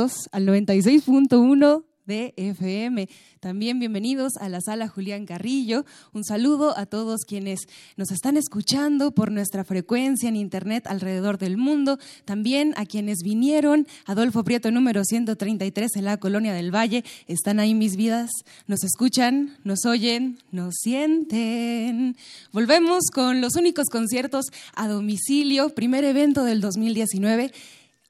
Al 0.00 0.46
96.1 0.46 1.84
de 2.06 2.32
FM. 2.38 3.06
También 3.38 3.78
bienvenidos 3.78 4.38
a 4.38 4.48
la 4.48 4.62
sala 4.62 4.88
Julián 4.88 5.26
Carrillo. 5.26 5.84
Un 6.14 6.24
saludo 6.24 6.76
a 6.78 6.86
todos 6.86 7.20
quienes 7.26 7.60
nos 7.98 8.10
están 8.10 8.38
escuchando 8.38 9.10
por 9.12 9.30
nuestra 9.30 9.62
frecuencia 9.62 10.30
en 10.30 10.36
Internet 10.36 10.86
alrededor 10.86 11.36
del 11.36 11.58
mundo. 11.58 11.98
También 12.24 12.72
a 12.78 12.86
quienes 12.86 13.18
vinieron. 13.22 13.86
Adolfo 14.06 14.42
Prieto 14.42 14.70
número 14.70 15.04
133 15.04 15.96
en 15.96 16.06
la 16.06 16.16
Colonia 16.16 16.54
del 16.54 16.74
Valle. 16.74 17.04
¿Están 17.26 17.60
ahí 17.60 17.74
mis 17.74 17.96
vidas? 17.96 18.30
¿Nos 18.66 18.82
escuchan? 18.82 19.58
¿Nos 19.64 19.84
oyen? 19.84 20.38
¿Nos 20.50 20.76
sienten? 20.80 22.16
Volvemos 22.52 23.04
con 23.12 23.42
los 23.42 23.54
únicos 23.54 23.90
conciertos 23.90 24.46
a 24.74 24.88
domicilio. 24.88 25.68
Primer 25.74 26.04
evento 26.04 26.44
del 26.44 26.62
2019 26.62 27.52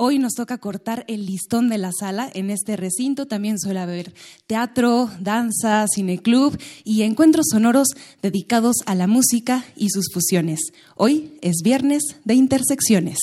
Hoy 0.03 0.19
nos 0.19 0.33
toca 0.33 0.57
cortar 0.57 1.05
el 1.09 1.27
listón 1.27 1.69
de 1.69 1.77
la 1.77 1.91
sala. 1.93 2.31
En 2.33 2.49
este 2.49 2.75
recinto 2.75 3.27
también 3.27 3.59
suele 3.59 3.81
haber 3.81 4.15
teatro, 4.47 5.11
danza, 5.21 5.85
cineclub 5.95 6.59
y 6.85 7.03
encuentros 7.03 7.49
sonoros 7.53 7.89
dedicados 8.23 8.77
a 8.87 8.95
la 8.95 9.07
música 9.07 9.63
y 9.77 9.91
sus 9.91 10.07
fusiones. 10.11 10.61
Hoy 10.97 11.35
es 11.43 11.57
viernes 11.63 12.03
de 12.25 12.33
intersecciones. 12.33 13.19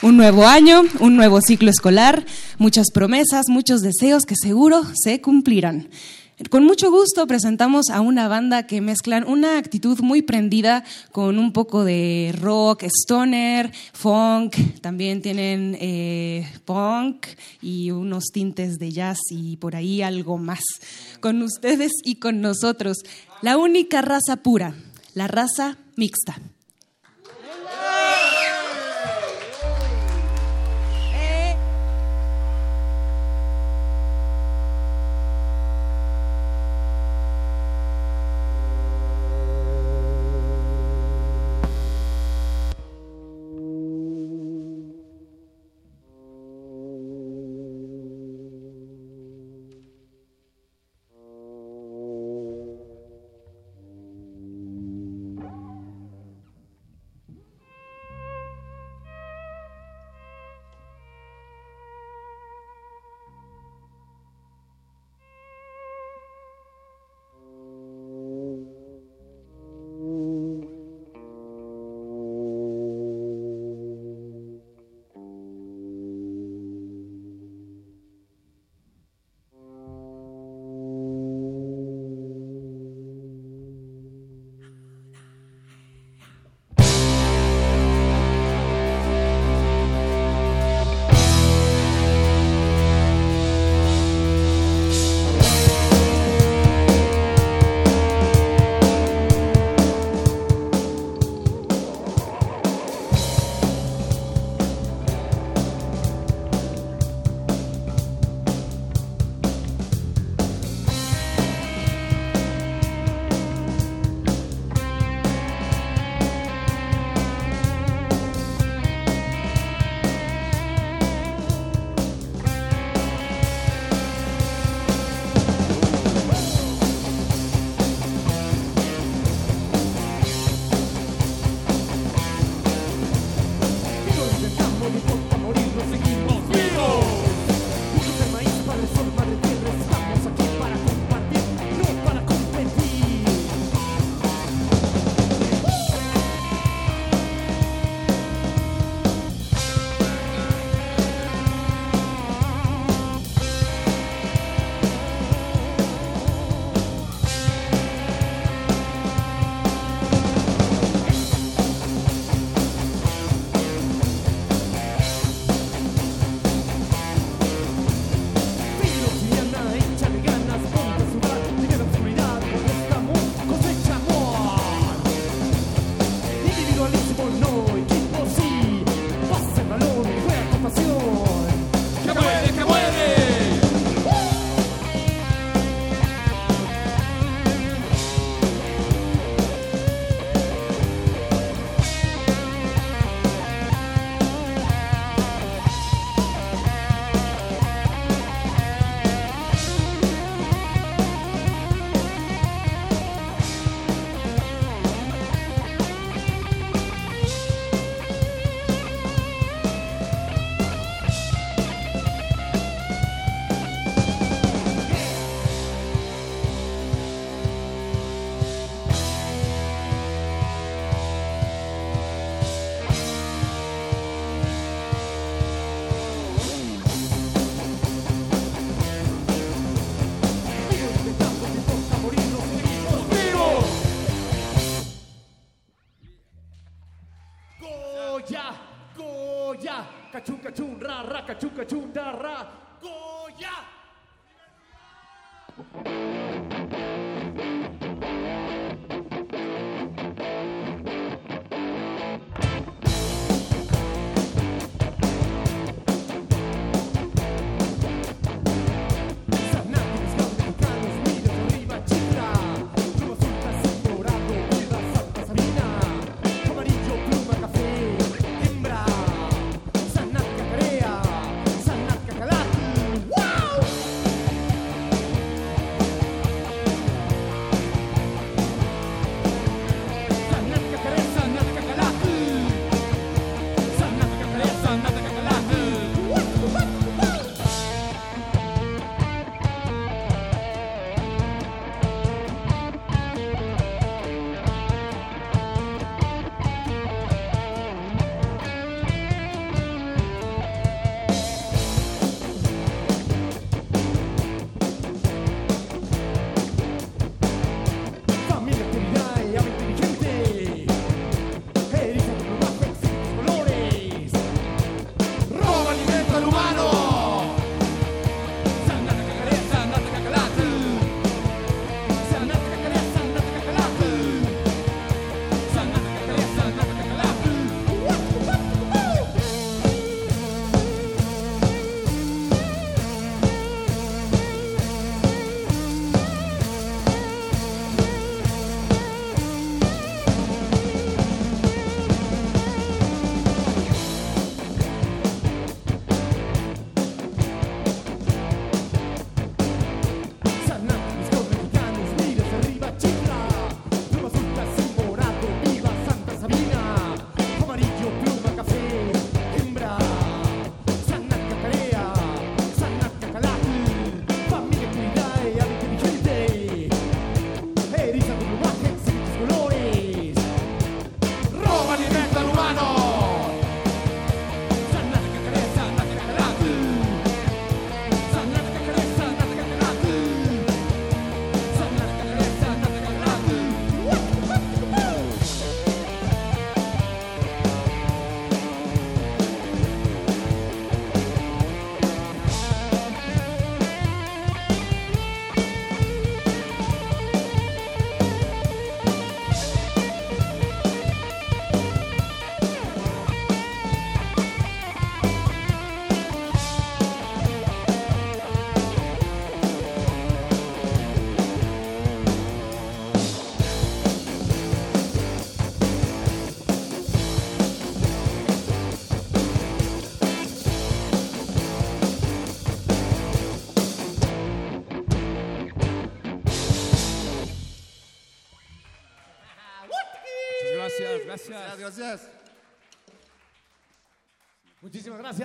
Un 0.00 0.16
nuevo 0.16 0.46
año, 0.46 0.82
un 1.00 1.16
nuevo 1.16 1.40
ciclo 1.40 1.70
escolar, 1.70 2.24
muchas 2.58 2.92
promesas, 2.94 3.46
muchos 3.48 3.80
deseos 3.80 4.22
que 4.22 4.36
seguro 4.40 4.84
se 4.94 5.20
cumplirán. 5.20 5.88
Con 6.48 6.64
mucho 6.64 6.90
gusto 6.90 7.26
presentamos 7.26 7.90
a 7.90 8.00
una 8.00 8.26
banda 8.26 8.66
que 8.66 8.80
mezclan 8.80 9.28
una 9.28 9.58
actitud 9.58 10.00
muy 10.00 10.22
prendida 10.22 10.84
con 11.12 11.38
un 11.38 11.52
poco 11.52 11.84
de 11.84 12.34
rock, 12.40 12.84
stoner, 12.84 13.70
funk, 13.92 14.56
también 14.80 15.20
tienen 15.20 15.76
eh, 15.78 16.50
punk 16.64 17.26
y 17.60 17.90
unos 17.90 18.24
tintes 18.32 18.78
de 18.78 18.90
jazz 18.90 19.18
y 19.30 19.58
por 19.58 19.76
ahí 19.76 20.00
algo 20.00 20.38
más. 20.38 20.62
Con 21.20 21.42
ustedes 21.42 21.92
y 22.04 22.16
con 22.16 22.40
nosotros, 22.40 22.96
la 23.42 23.58
única 23.58 24.00
raza 24.00 24.36
pura, 24.36 24.74
la 25.12 25.26
raza 25.26 25.76
mixta. 25.96 26.40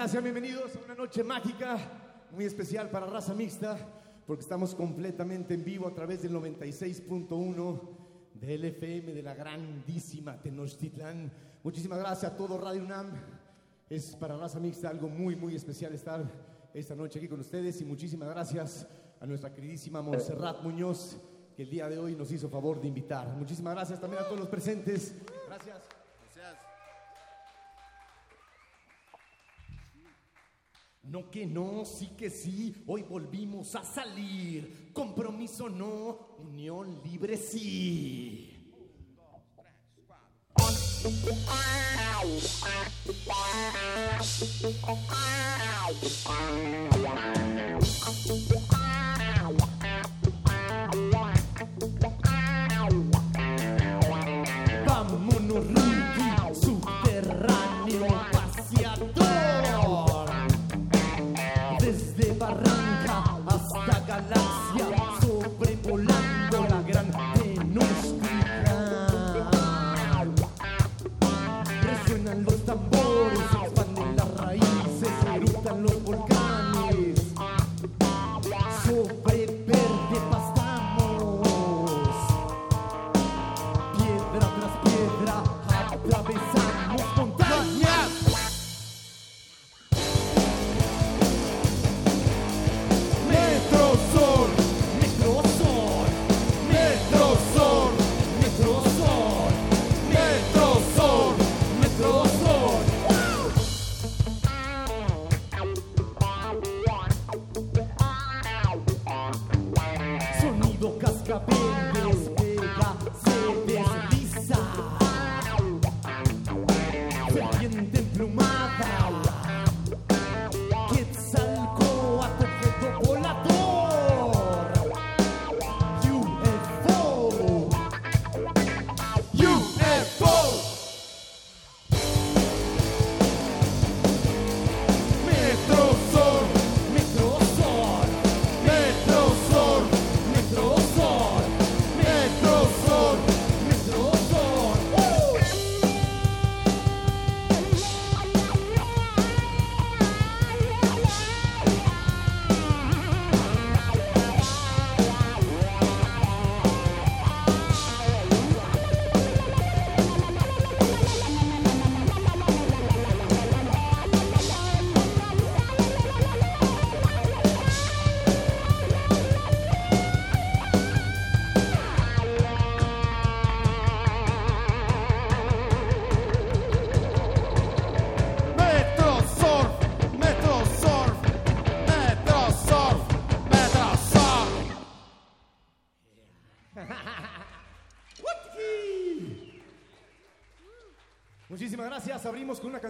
Gracias, 0.06 0.24
sean 0.24 0.36
bienvenidos 0.36 0.76
a 0.76 0.86
una 0.86 0.94
noche 0.94 1.24
mágica, 1.24 1.80
muy 2.30 2.46
especial 2.46 2.92
para 2.92 3.08
raza 3.08 3.34
mixta, 3.34 3.76
porque 4.28 4.44
estamos 4.44 4.76
completamente 4.76 5.56
en 5.56 5.66
vivo 5.66 5.88
a 5.88 5.96
través 5.96 6.22
del 6.22 6.32
96.1 6.32 7.82
del 8.36 8.66
FM 8.66 9.14
de 9.14 9.24
la 9.24 9.34
grandísima 9.34 10.40
Tenochtitlán. 10.40 11.32
Muchísimas 11.64 11.98
gracias 11.98 12.32
a 12.32 12.38
todo 12.38 12.60
Radio 12.60 12.84
UNAM. 12.84 13.14
Es 13.90 14.16
para 14.16 14.38
raza 14.38 14.60
mixta 14.60 14.90
algo 14.90 15.10
muy, 15.10 15.36
muy 15.36 15.56
especial 15.56 15.92
estar 15.96 16.24
esta 16.72 16.94
noche 16.94 17.18
aquí 17.18 17.28
con 17.28 17.40
ustedes 17.40 17.82
y 17.82 17.86
muchísimas 17.86 18.30
gracias 18.30 18.88
a 19.20 19.26
nuestra 19.26 19.52
queridísima 19.52 20.04
Montserrat 20.04 20.62
Muñoz, 20.62 21.18
que 21.56 21.64
el 21.64 21.70
día 21.72 21.90
de 21.90 21.98
hoy 21.98 22.16
nos 22.16 22.32
hizo 22.32 22.48
favor 22.48 22.80
de 22.80 22.90
invitar. 22.90 23.36
Muchísimas 23.36 23.74
gracias 23.74 24.00
también 24.00 24.22
a 24.22 24.26
todos 24.28 24.42
los 24.42 24.50
presentes. 24.50 25.16
Gracias. 25.48 25.95
No 31.06 31.30
que 31.30 31.46
no, 31.46 31.86
sí 31.86 32.10
que 32.18 32.30
sí, 32.30 32.84
hoy 32.88 33.04
volvimos 33.04 33.76
a 33.76 33.84
salir. 33.84 34.92
Compromiso 34.92 35.70
no, 35.70 36.36
unión 36.40 37.00
libre 37.04 37.38
sí. 37.38 38.52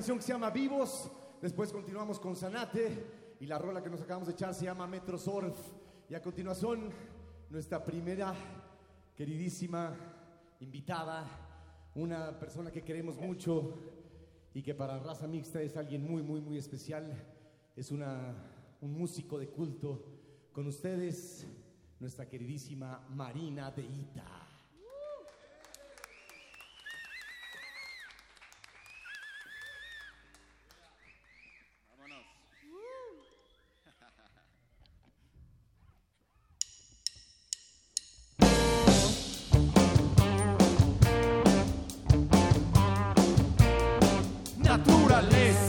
Canción 0.05 0.19
que 0.19 0.25
se 0.25 0.33
llama 0.33 0.51
Vivos. 0.51 1.09
Después 1.41 1.71
continuamos 1.71 2.19
con 2.19 2.35
Sanate. 2.35 3.35
Y 3.39 3.47
la 3.47 3.57
rola 3.57 3.81
que 3.81 3.89
nos 3.89 4.01
acabamos 4.01 4.27
de 4.27 4.35
echar 4.35 4.53
se 4.53 4.65
llama 4.65 4.85
Metro 4.85 5.17
Surf. 5.17 5.57
Y 6.07 6.13
a 6.13 6.21
continuación, 6.21 6.91
nuestra 7.49 7.83
primera 7.83 8.35
queridísima 9.15 9.95
invitada. 10.59 11.25
Una 11.95 12.37
persona 12.37 12.69
que 12.69 12.83
queremos 12.83 13.17
mucho 13.17 13.79
y 14.53 14.61
que 14.61 14.75
para 14.75 14.99
raza 14.99 15.25
mixta 15.25 15.59
es 15.59 15.75
alguien 15.75 16.07
muy, 16.07 16.21
muy, 16.21 16.39
muy 16.39 16.59
especial. 16.59 17.11
Es 17.75 17.89
una, 17.89 18.31
un 18.81 18.93
músico 18.95 19.39
de 19.39 19.49
culto. 19.49 20.05
Con 20.51 20.67
ustedes, 20.67 21.47
nuestra 21.99 22.29
queridísima 22.29 23.07
Marina 23.09 23.71
de 23.71 23.81
Ita. 23.81 24.44
fortaleza. 45.15 45.64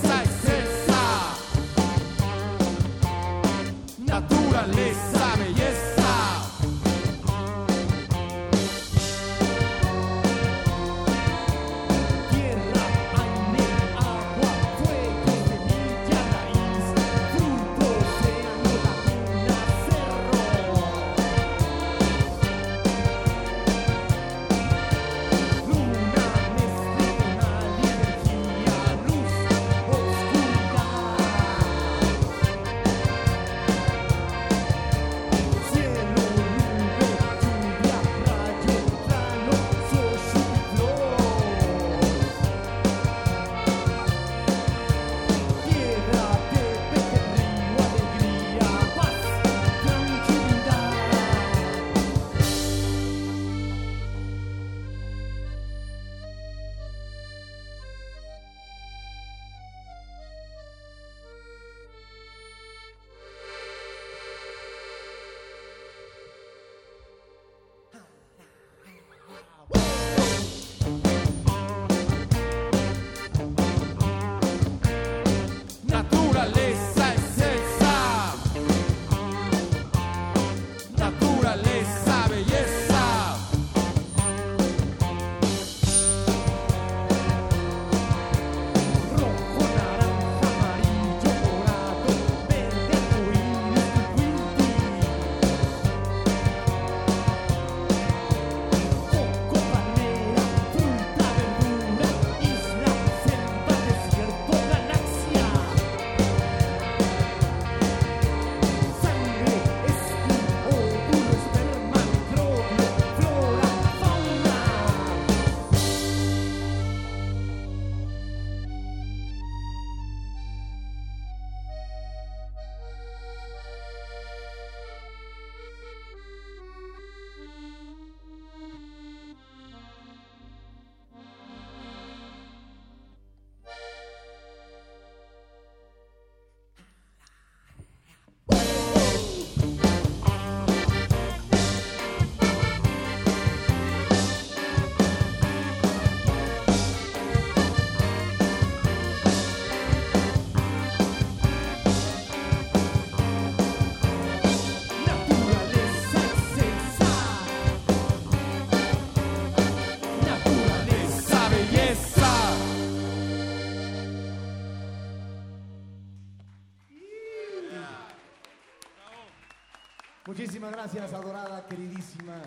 Gracias, 170.87 171.15
adorada, 171.15 171.67
queridísima 171.67 172.41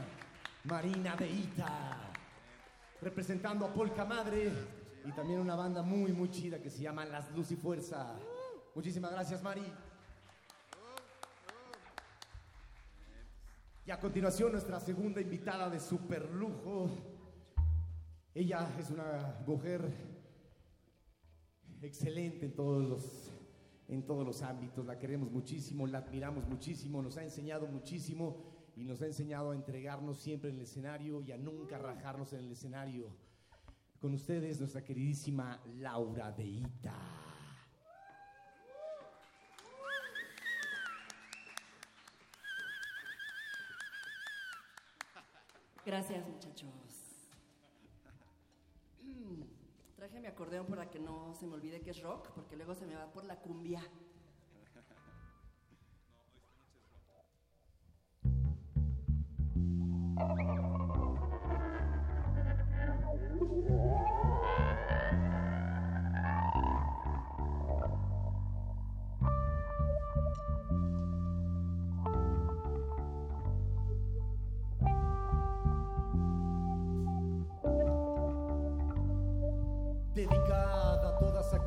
Marina 0.64 1.14
de 1.18 1.30
Ita. 1.30 1.98
Representando 3.02 3.66
a 3.66 3.74
Polka 3.74 4.06
Madre 4.06 4.50
y 5.04 5.12
también 5.12 5.42
una 5.42 5.58
banda 5.58 5.84
muy, 5.84 6.14
muy 6.14 6.32
chida 6.32 6.62
que 6.62 6.70
se 6.70 6.84
llama 6.84 7.04
Las 7.04 7.30
Luz 7.36 7.52
y 7.52 7.58
Fuerza. 7.58 8.18
Muchísimas 8.76 9.12
gracias, 9.12 9.44
Mari. 9.44 9.66
Y 13.86 13.92
a 13.92 14.00
continuación, 14.00 14.54
nuestra 14.54 14.80
segunda 14.80 15.20
invitada 15.20 15.70
de 15.70 15.82
super 15.82 16.32
lujo. 16.32 16.92
Ella 18.34 18.70
es 18.80 18.90
una 18.90 19.36
mujer 19.46 19.82
excelente 21.82 22.46
en 22.46 22.56
todos 22.56 22.86
los 22.86 23.32
en 23.90 24.04
todos 24.04 24.26
los 24.26 24.42
ámbitos, 24.44 24.86
la 24.86 24.98
queremos 24.98 25.32
muchísimo, 25.32 25.88
la 25.88 25.98
admiramos 25.98 26.48
muchísimo, 26.48 27.02
nos 27.02 27.18
ha 27.18 27.24
enseñado 27.24 27.68
muchísimo 27.68 28.38
y 28.76 28.84
nos 28.84 29.02
ha 29.02 29.08
enseñado 29.08 29.52
a 29.52 29.56
entregarnos 29.56 30.20
siempre 30.20 30.52
en 30.52 30.58
el 30.58 30.62
escenario 30.62 31.22
y 31.22 31.32
a 31.32 31.38
nunca 31.38 31.78
rajarnos 31.78 32.32
en 32.34 32.40
el 32.40 32.52
escenario. 32.52 33.08
Con 34.00 34.14
ustedes, 34.14 34.60
nuestra 34.60 34.84
queridísima 34.84 35.60
Laura 35.80 36.32
de 36.32 36.46
Ita. 36.46 36.96
Gracias, 45.86 46.28
muchachos. 46.28 46.89
Traje 50.00 50.22
mi 50.22 50.28
acordeón 50.28 50.66
para 50.66 50.90
que 50.90 50.98
no 50.98 51.34
se 51.34 51.46
me 51.46 51.56
olvide 51.56 51.82
que 51.82 51.90
es 51.90 52.02
rock, 52.02 52.30
porque 52.34 52.56
luego 52.56 52.74
se 52.74 52.86
me 52.86 52.96
va 52.96 53.12
por 53.12 53.26
la 53.26 53.36
cumbia. 53.42 53.82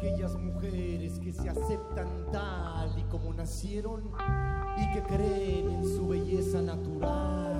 Aquellas 0.02 0.34
mujeres 0.34 1.20
que 1.20 1.32
se 1.32 1.48
aceptan 1.48 2.08
tal 2.32 2.98
y 2.98 3.02
como 3.04 3.32
nacieron 3.34 4.10
y 4.76 4.92
que 4.92 5.02
creen 5.02 5.70
en 5.70 5.84
su 5.84 6.08
belleza 6.08 6.60
natural. 6.60 7.52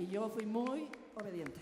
Y 0.00 0.06
yo 0.06 0.28
fui 0.30 0.46
muy 0.46 0.88
obediente. 1.14 1.60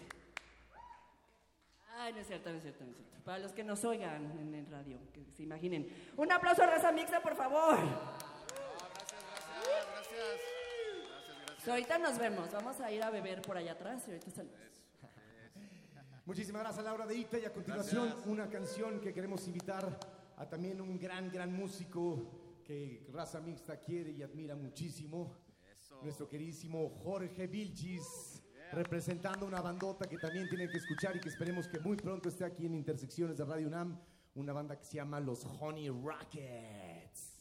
Ay, 1.97 2.13
no 2.13 2.21
es 2.21 2.27
cierto, 2.29 2.51
no 2.51 2.57
es 2.57 2.63
cierto, 2.63 2.85
no 2.85 2.91
es 2.91 2.97
cierto. 2.97 3.25
Para 3.25 3.39
los 3.41 3.53
que 3.53 3.65
nos 3.65 3.85
oigan 3.85 4.39
en 4.39 4.55
el 4.55 4.67
radio, 4.67 4.99
que 5.13 5.27
se 5.33 5.43
imaginen. 5.43 6.13
Un 6.17 6.31
aplauso 6.31 6.63
a 6.63 6.67
Raza 6.67 6.93
Mixta, 6.93 7.21
por 7.21 7.35
favor. 7.35 7.77
So, 11.65 11.73
ahorita 11.73 11.99
nos 11.99 12.17
vemos. 12.19 12.51
Vamos 12.53 12.81
a 12.81 12.93
ir 12.93 13.03
a 13.03 13.11
beber 13.11 13.43
por 13.43 13.57
allá 13.57 13.73
atrás 13.73 14.05
y 14.07 14.13
ahorita 14.13 14.31
salimos. 14.31 14.59
Muchísimas 16.25 16.63
gracias, 16.63 16.85
Laura 16.85 17.07
de 17.07 17.17
Ita. 17.17 17.39
Y 17.39 17.45
a 17.45 17.53
continuación, 17.53 18.15
una 18.27 18.49
canción 18.49 19.01
que 19.01 19.13
queremos 19.13 19.47
invitar 19.49 19.99
a 20.37 20.49
también 20.49 20.81
un 20.81 20.99
gran, 20.99 21.31
gran 21.31 21.53
músico 21.53 22.63
que 22.65 23.07
Raza 23.13 23.41
Mixta 23.41 23.81
quiere 23.81 24.13
y 24.13 24.23
admira 24.23 24.55
muchísimo. 24.55 25.48
Nuestro 26.03 26.29
queridísimo 26.29 26.91
Jorge 27.03 27.49
Vilchis, 27.49 28.41
representando 28.73 29.45
una 29.47 29.61
bandota 29.61 30.09
que 30.09 30.17
también 30.17 30.49
tienen 30.49 30.71
que 30.71 30.79
escuchar 30.79 31.17
y 31.17 31.21
que 31.21 31.29
esperemos 31.29 31.67
que 31.67 31.81
muy 31.81 31.97
pronto 31.97 32.29
esté 32.29 32.45
aquí 32.45 32.67
en 32.67 32.75
Intersecciones 32.75 33.37
de 33.37 33.45
Radio 33.45 33.67
UNAM. 33.67 34.01
Una 34.37 34.53
banda 34.53 34.79
que 34.79 34.85
se 34.85 34.97
llama 34.97 35.19
Los 35.19 35.45
Honey 35.45 35.89
Rockets. 35.89 37.35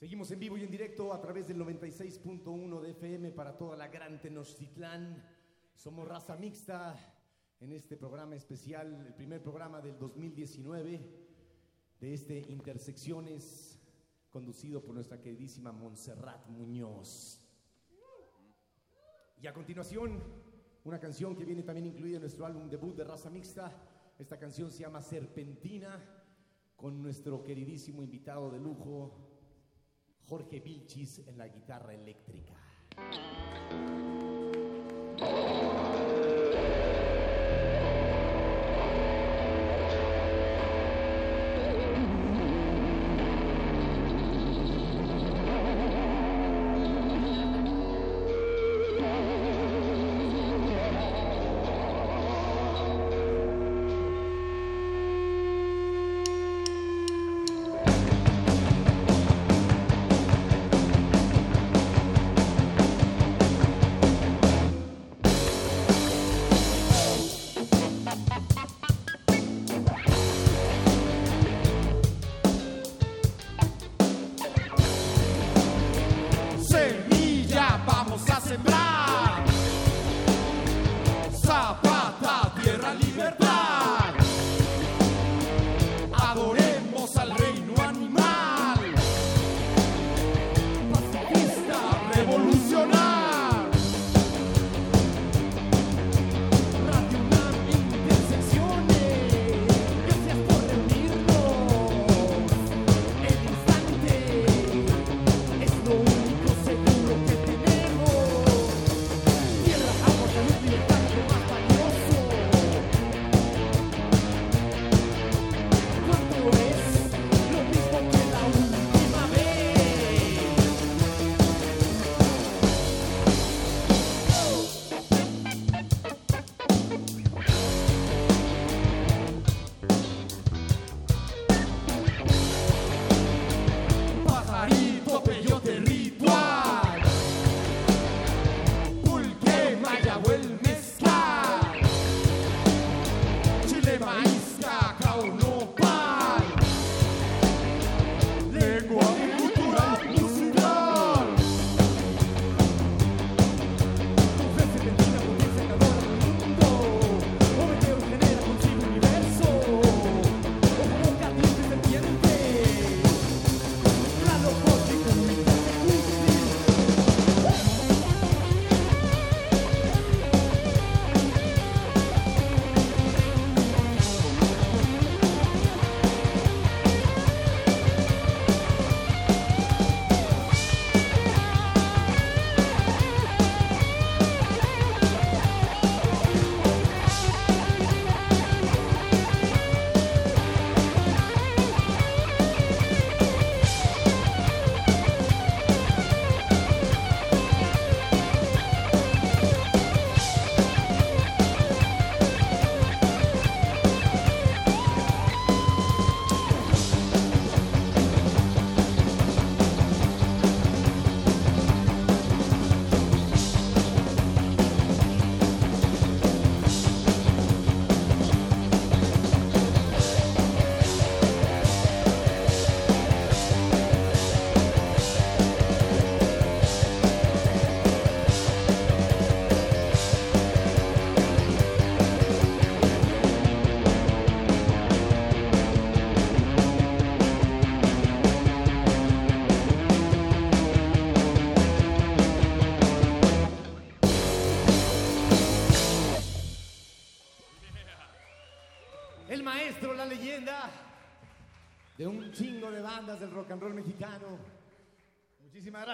Seguimos 0.00 0.30
en 0.30 0.40
vivo 0.40 0.56
y 0.56 0.64
en 0.64 0.70
directo 0.70 1.12
a 1.12 1.20
través 1.20 1.46
del 1.46 1.58
96.1 1.58 2.80
de 2.80 2.90
FM 2.92 3.30
para 3.32 3.58
toda 3.58 3.76
la 3.76 3.88
gran 3.88 4.22
Tenochtitlán. 4.22 5.22
Somos 5.74 6.08
raza 6.08 6.34
mixta 6.36 6.96
en 7.60 7.72
este 7.72 7.98
programa 7.98 8.36
especial, 8.36 9.04
el 9.06 9.14
primer 9.14 9.42
programa 9.42 9.82
del 9.82 9.98
2019 9.98 11.21
de 12.02 12.14
este 12.14 12.40
Intersecciones, 12.48 13.78
conducido 14.28 14.82
por 14.82 14.92
nuestra 14.92 15.20
queridísima 15.20 15.70
Montserrat 15.70 16.48
Muñoz. 16.48 17.38
Y 19.40 19.46
a 19.46 19.54
continuación, 19.54 20.20
una 20.82 20.98
canción 20.98 21.36
que 21.36 21.44
viene 21.44 21.62
también 21.62 21.86
incluida 21.86 22.16
en 22.16 22.22
nuestro 22.22 22.44
álbum 22.44 22.68
debut 22.68 22.96
de 22.96 23.04
Raza 23.04 23.30
Mixta. 23.30 23.72
Esta 24.18 24.36
canción 24.36 24.72
se 24.72 24.80
llama 24.80 25.00
Serpentina, 25.00 25.96
con 26.74 27.00
nuestro 27.00 27.44
queridísimo 27.44 28.02
invitado 28.02 28.50
de 28.50 28.58
lujo, 28.58 29.30
Jorge 30.26 30.58
Vilchis, 30.58 31.20
en 31.28 31.38
la 31.38 31.46
guitarra 31.46 31.94
eléctrica. 31.94 32.56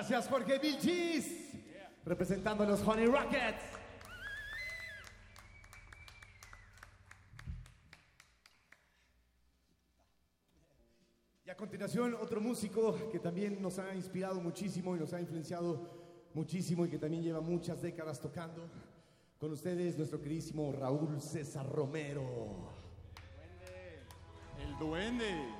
Gracias, 0.09 0.33
Jorge 0.33 0.59
Vilchis, 0.59 1.51
representando 2.07 2.65
a 2.65 2.67
los 2.67 2.81
Honey 2.81 3.05
Rockets. 3.05 3.63
Y 11.45 11.51
a 11.51 11.57
continuación, 11.57 12.15
otro 12.15 12.41
músico 12.41 13.11
que 13.11 13.19
también 13.19 13.61
nos 13.61 13.79
ha 13.79 13.95
inspirado 13.95 14.41
muchísimo 14.41 14.97
y 14.97 14.99
nos 14.99 15.13
ha 15.13 15.21
influenciado 15.21 16.31
muchísimo 16.33 16.87
y 16.87 16.89
que 16.89 16.99
también 16.99 17.23
lleva 17.23 17.43
muchas 17.43 17.83
décadas 17.83 18.19
tocando. 18.19 18.67
Con 19.39 19.53
ustedes, 19.53 19.99
nuestro 19.99 20.23
queridísimo 20.23 20.73
Raúl 20.73 21.21
César 21.21 21.69
Romero. 21.69 22.71
El 24.59 24.79
duende. 24.79 25.29
Thank 25.29 25.58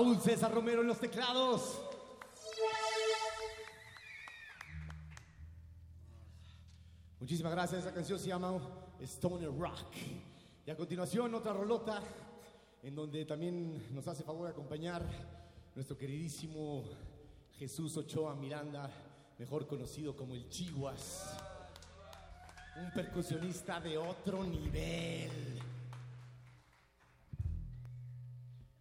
Raúl 0.00 0.18
César 0.18 0.50
Romero 0.50 0.80
en 0.80 0.86
los 0.86 0.98
teclados. 0.98 1.78
Muchísimas 7.20 7.52
gracias. 7.52 7.82
Esa 7.82 7.92
canción 7.92 8.18
se 8.18 8.28
llama 8.28 8.58
Stoner 8.98 9.50
Rock. 9.50 9.94
Y 10.64 10.70
a 10.70 10.74
continuación 10.74 11.34
otra 11.34 11.52
rolota 11.52 12.02
en 12.82 12.94
donde 12.94 13.26
también 13.26 13.94
nos 13.94 14.08
hace 14.08 14.22
favor 14.22 14.46
de 14.46 14.52
acompañar 14.52 15.04
nuestro 15.74 15.98
queridísimo 15.98 16.82
Jesús 17.58 17.94
Ochoa 17.98 18.34
Miranda, 18.34 18.90
mejor 19.38 19.66
conocido 19.66 20.16
como 20.16 20.34
el 20.34 20.48
Chihuas. 20.48 21.36
Un 22.82 22.90
percusionista 22.92 23.78
de 23.80 23.98
otro 23.98 24.44
nivel. 24.44 25.69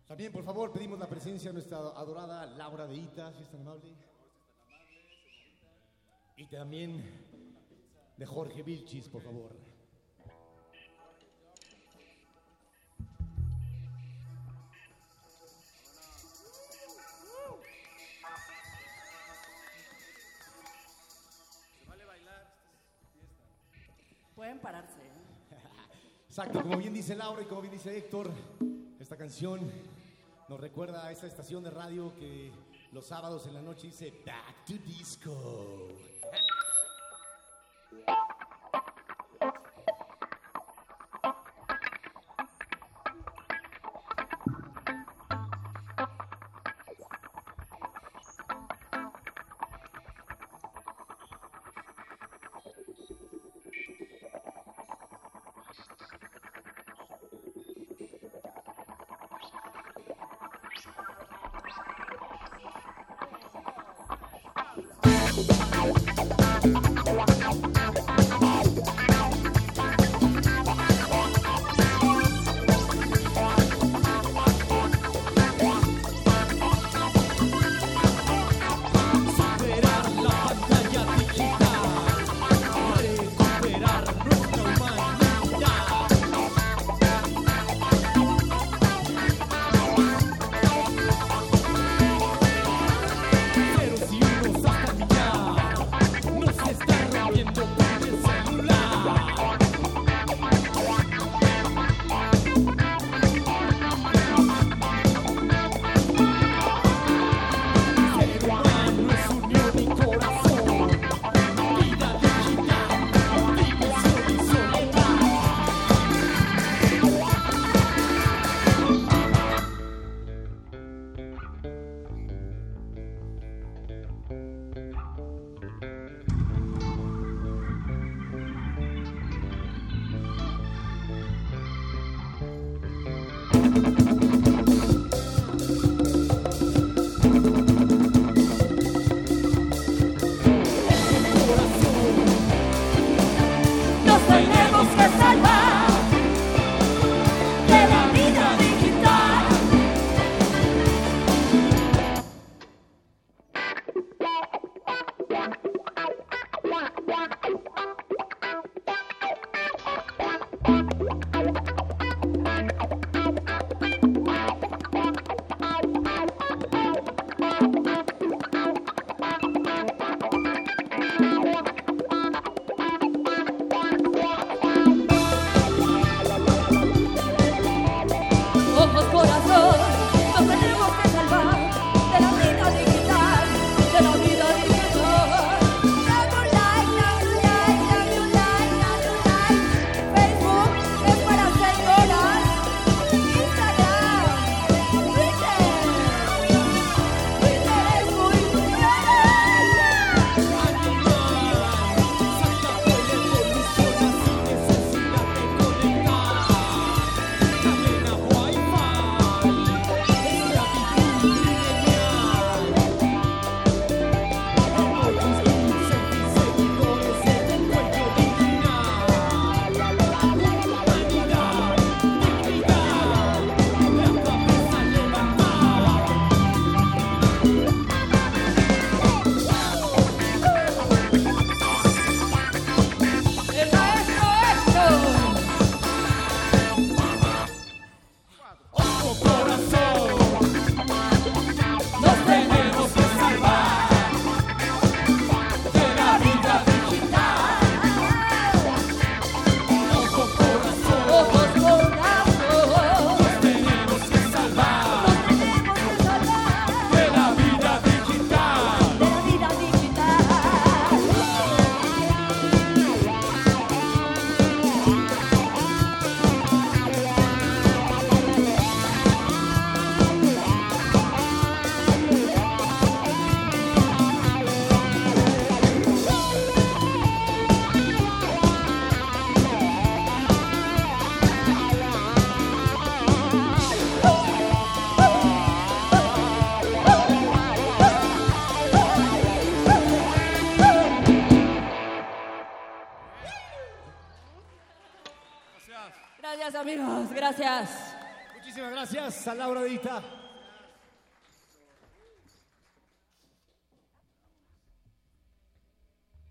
También, 0.09 0.31
por 0.31 0.43
favor, 0.43 0.71
pedimos 0.71 0.97
la 0.97 1.07
presencia 1.07 1.51
de 1.51 1.53
nuestra 1.53 1.77
adorada 1.77 2.47
Laura 2.47 2.87
de 2.87 2.95
Ita, 2.95 3.31
si 3.31 3.43
es 3.43 3.49
tan 3.51 3.61
amable. 3.61 3.93
Y 6.35 6.47
también 6.47 7.03
de 8.17 8.25
Jorge 8.25 8.63
Vilchis, 8.63 9.07
por 9.07 9.21
favor. 9.21 9.55
Pueden 24.35 24.59
pararse. 24.59 25.01
¿eh? 25.01 25.57
Exacto, 26.27 26.63
como 26.63 26.77
bien 26.77 26.95
dice 26.95 27.15
Laura 27.15 27.43
y 27.43 27.45
como 27.45 27.61
bien 27.61 27.73
dice 27.73 27.95
Héctor, 27.95 28.31
esta 28.99 29.15
canción 29.15 29.59
nos 30.49 30.59
recuerda 30.59 31.05
a 31.05 31.11
esta 31.11 31.27
estación 31.27 31.63
de 31.63 31.69
radio 31.69 32.11
que 32.15 32.51
los 32.91 33.05
sábados 33.05 33.45
en 33.45 33.53
la 33.53 33.61
noche 33.61 33.87
dice 33.87 34.11
Back 34.25 34.65
to 34.65 34.73
Disco. 34.83 35.89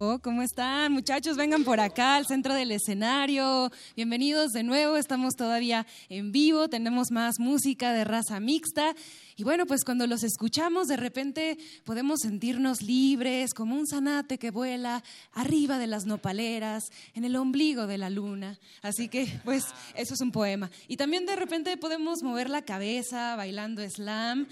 Oh, 0.01 0.19
¿Cómo 0.21 0.43
están 0.43 0.93
muchachos? 0.93 1.37
Vengan 1.37 1.63
por 1.63 1.79
acá 1.79 2.17
al 2.17 2.27
centro 2.27 2.55
del 2.55 2.73
escenario. 2.73 3.71
Bienvenidos 3.95 4.51
de 4.51 4.65
nuevo. 4.65 4.97
Estamos 4.97 5.35
todavía 5.35 5.87
en 6.09 6.33
vivo. 6.33 6.69
Tenemos 6.69 7.13
más 7.13 7.39
música 7.39 7.93
de 7.93 8.05
raza 8.05 8.41
mixta. 8.41 8.95
Y 9.39 9.45
bueno, 9.45 9.67
pues 9.67 9.85
cuando 9.85 10.09
los 10.09 10.25
escuchamos, 10.25 10.89
de 10.89 10.97
repente 10.97 11.59
podemos 11.85 12.19
sentirnos 12.23 12.83
libres, 12.83 13.55
como 13.55 13.77
un 13.77 13.87
zanate 13.87 14.37
que 14.37 14.51
vuela 14.51 15.05
arriba 15.33 15.79
de 15.79 15.87
las 15.87 16.07
nopaleras, 16.07 16.91
en 17.15 17.25
el 17.25 17.37
ombligo 17.37 17.87
de 17.87 17.99
la 17.99 18.11
luna. 18.11 18.59
Así 18.83 19.07
que, 19.07 19.41
pues, 19.45 19.63
eso 19.95 20.15
es 20.15 20.21
un 20.23 20.33
poema. 20.33 20.73
Y 20.89 20.97
también 20.97 21.25
de 21.25 21.37
repente 21.37 21.77
podemos 21.77 22.21
mover 22.25 22.51
la 22.51 22.63
cabeza 22.63 23.37
bailando 23.37 23.89
slam 23.89 24.49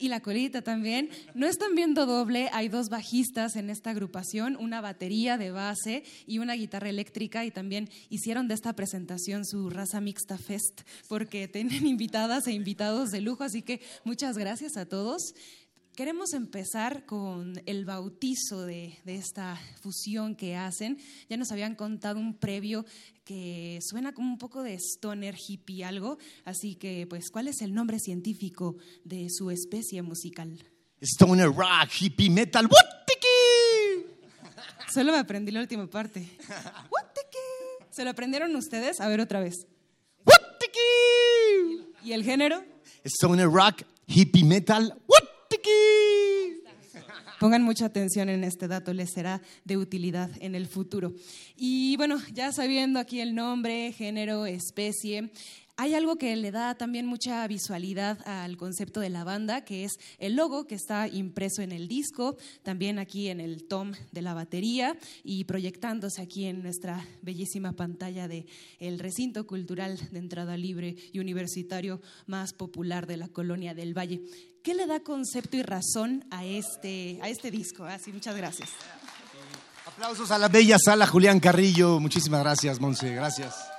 y 0.00 0.08
la 0.08 0.20
colita 0.20 0.62
también. 0.62 1.10
No 1.34 1.46
están 1.46 1.74
viendo 1.74 2.06
doble, 2.06 2.48
hay 2.52 2.68
dos 2.68 2.88
bajistas 2.88 3.54
en 3.54 3.70
esta 3.70 3.90
agrupación, 3.90 4.56
una 4.56 4.80
batería 4.80 5.36
de 5.36 5.50
base 5.50 6.02
y 6.26 6.38
una 6.38 6.54
guitarra 6.54 6.88
eléctrica 6.88 7.44
y 7.44 7.50
también 7.50 7.88
hicieron 8.08 8.48
de 8.48 8.54
esta 8.54 8.72
presentación 8.72 9.44
su 9.44 9.70
raza 9.70 10.00
mixta 10.00 10.38
fest 10.38 10.80
porque 11.08 11.46
tienen 11.46 11.86
invitadas 11.86 12.46
e 12.46 12.52
invitados 12.52 13.10
de 13.10 13.20
lujo, 13.20 13.44
así 13.44 13.62
que 13.62 13.80
muchas 14.04 14.36
gracias 14.36 14.76
a 14.76 14.86
todos. 14.86 15.34
Queremos 15.94 16.32
empezar 16.32 17.04
con 17.04 17.60
el 17.66 17.84
bautizo 17.84 18.64
de, 18.64 18.98
de, 19.04 19.16
esta 19.16 19.60
fusión 19.82 20.34
que 20.34 20.56
hacen. 20.56 20.98
Ya 21.28 21.36
nos 21.36 21.52
habían 21.52 21.74
contado 21.74 22.18
un 22.18 22.38
previo 22.38 22.86
que 23.24 23.78
suena 23.82 24.12
como 24.12 24.28
un 24.30 24.38
poco 24.38 24.62
de 24.62 24.74
stoner 24.78 25.36
hippie 25.36 25.84
algo, 25.84 26.18
así 26.44 26.74
que 26.76 27.06
pues, 27.08 27.30
¿cuál 27.30 27.48
es 27.48 27.60
el 27.60 27.74
nombre 27.74 27.98
científico 27.98 28.76
de 29.04 29.26
su 29.30 29.50
especie 29.50 30.02
musical? 30.02 30.64
Stoner 31.00 31.48
rock, 31.48 31.90
hippie 32.00 32.30
metal, 32.30 32.66
¡Wutiki! 32.66 34.06
Solo 34.92 35.12
me 35.12 35.18
aprendí 35.18 35.52
la 35.52 35.60
última 35.60 35.86
parte. 35.88 36.20
¡Wutiki! 36.20 37.90
¿Se 37.90 38.04
lo 38.04 38.10
aprendieron 38.10 38.54
ustedes? 38.56 39.00
A 39.00 39.08
ver 39.08 39.20
otra 39.20 39.40
vez. 39.40 39.66
¡Wutiki! 40.24 41.94
¿Y 42.04 42.12
el 42.12 42.24
género? 42.24 42.64
Stoner 43.04 43.48
rock, 43.48 43.82
hippie 44.06 44.44
metal. 44.44 44.96
Pongan 47.40 47.62
mucha 47.62 47.86
atención 47.86 48.28
en 48.28 48.44
este 48.44 48.68
dato, 48.68 48.92
les 48.92 49.12
será 49.12 49.40
de 49.64 49.78
utilidad 49.78 50.30
en 50.40 50.54
el 50.54 50.66
futuro. 50.66 51.14
Y 51.56 51.96
bueno, 51.96 52.18
ya 52.34 52.52
sabiendo 52.52 53.00
aquí 53.00 53.18
el 53.20 53.34
nombre, 53.34 53.92
género, 53.92 54.44
especie, 54.44 55.30
hay 55.80 55.94
algo 55.94 56.16
que 56.16 56.36
le 56.36 56.50
da 56.50 56.74
también 56.74 57.06
mucha 57.06 57.46
visualidad 57.46 58.18
al 58.28 58.58
concepto 58.58 59.00
de 59.00 59.08
la 59.08 59.24
banda, 59.24 59.64
que 59.64 59.84
es 59.84 59.92
el 60.18 60.36
logo 60.36 60.66
que 60.66 60.74
está 60.74 61.08
impreso 61.08 61.62
en 61.62 61.72
el 61.72 61.88
disco, 61.88 62.36
también 62.62 62.98
aquí 62.98 63.28
en 63.28 63.40
el 63.40 63.64
tom 63.64 63.92
de 64.12 64.20
la 64.20 64.34
batería 64.34 64.98
y 65.24 65.44
proyectándose 65.44 66.20
aquí 66.20 66.44
en 66.44 66.62
nuestra 66.62 67.02
bellísima 67.22 67.72
pantalla 67.72 68.28
de 68.28 68.44
el 68.78 68.98
recinto 68.98 69.46
cultural 69.46 69.98
de 70.10 70.18
entrada 70.18 70.58
libre 70.58 70.96
y 71.14 71.18
universitario 71.18 72.02
más 72.26 72.52
popular 72.52 73.06
de 73.06 73.16
la 73.16 73.28
colonia 73.28 73.72
del 73.72 73.96
Valle. 73.96 74.20
¿Qué 74.62 74.74
le 74.74 74.86
da 74.86 75.00
concepto 75.00 75.56
y 75.56 75.62
razón 75.62 76.26
a 76.30 76.44
este, 76.44 77.18
a 77.22 77.30
este 77.30 77.50
disco? 77.50 77.86
Así, 77.86 78.12
muchas 78.12 78.36
gracias. 78.36 78.68
Aplausos 79.86 80.30
a 80.30 80.36
la 80.36 80.48
bella 80.48 80.76
sala 80.78 81.06
Julián 81.06 81.40
Carrillo. 81.40 82.00
Muchísimas 82.00 82.42
gracias, 82.42 82.78
Monse. 82.78 83.14
Gracias. 83.14 83.69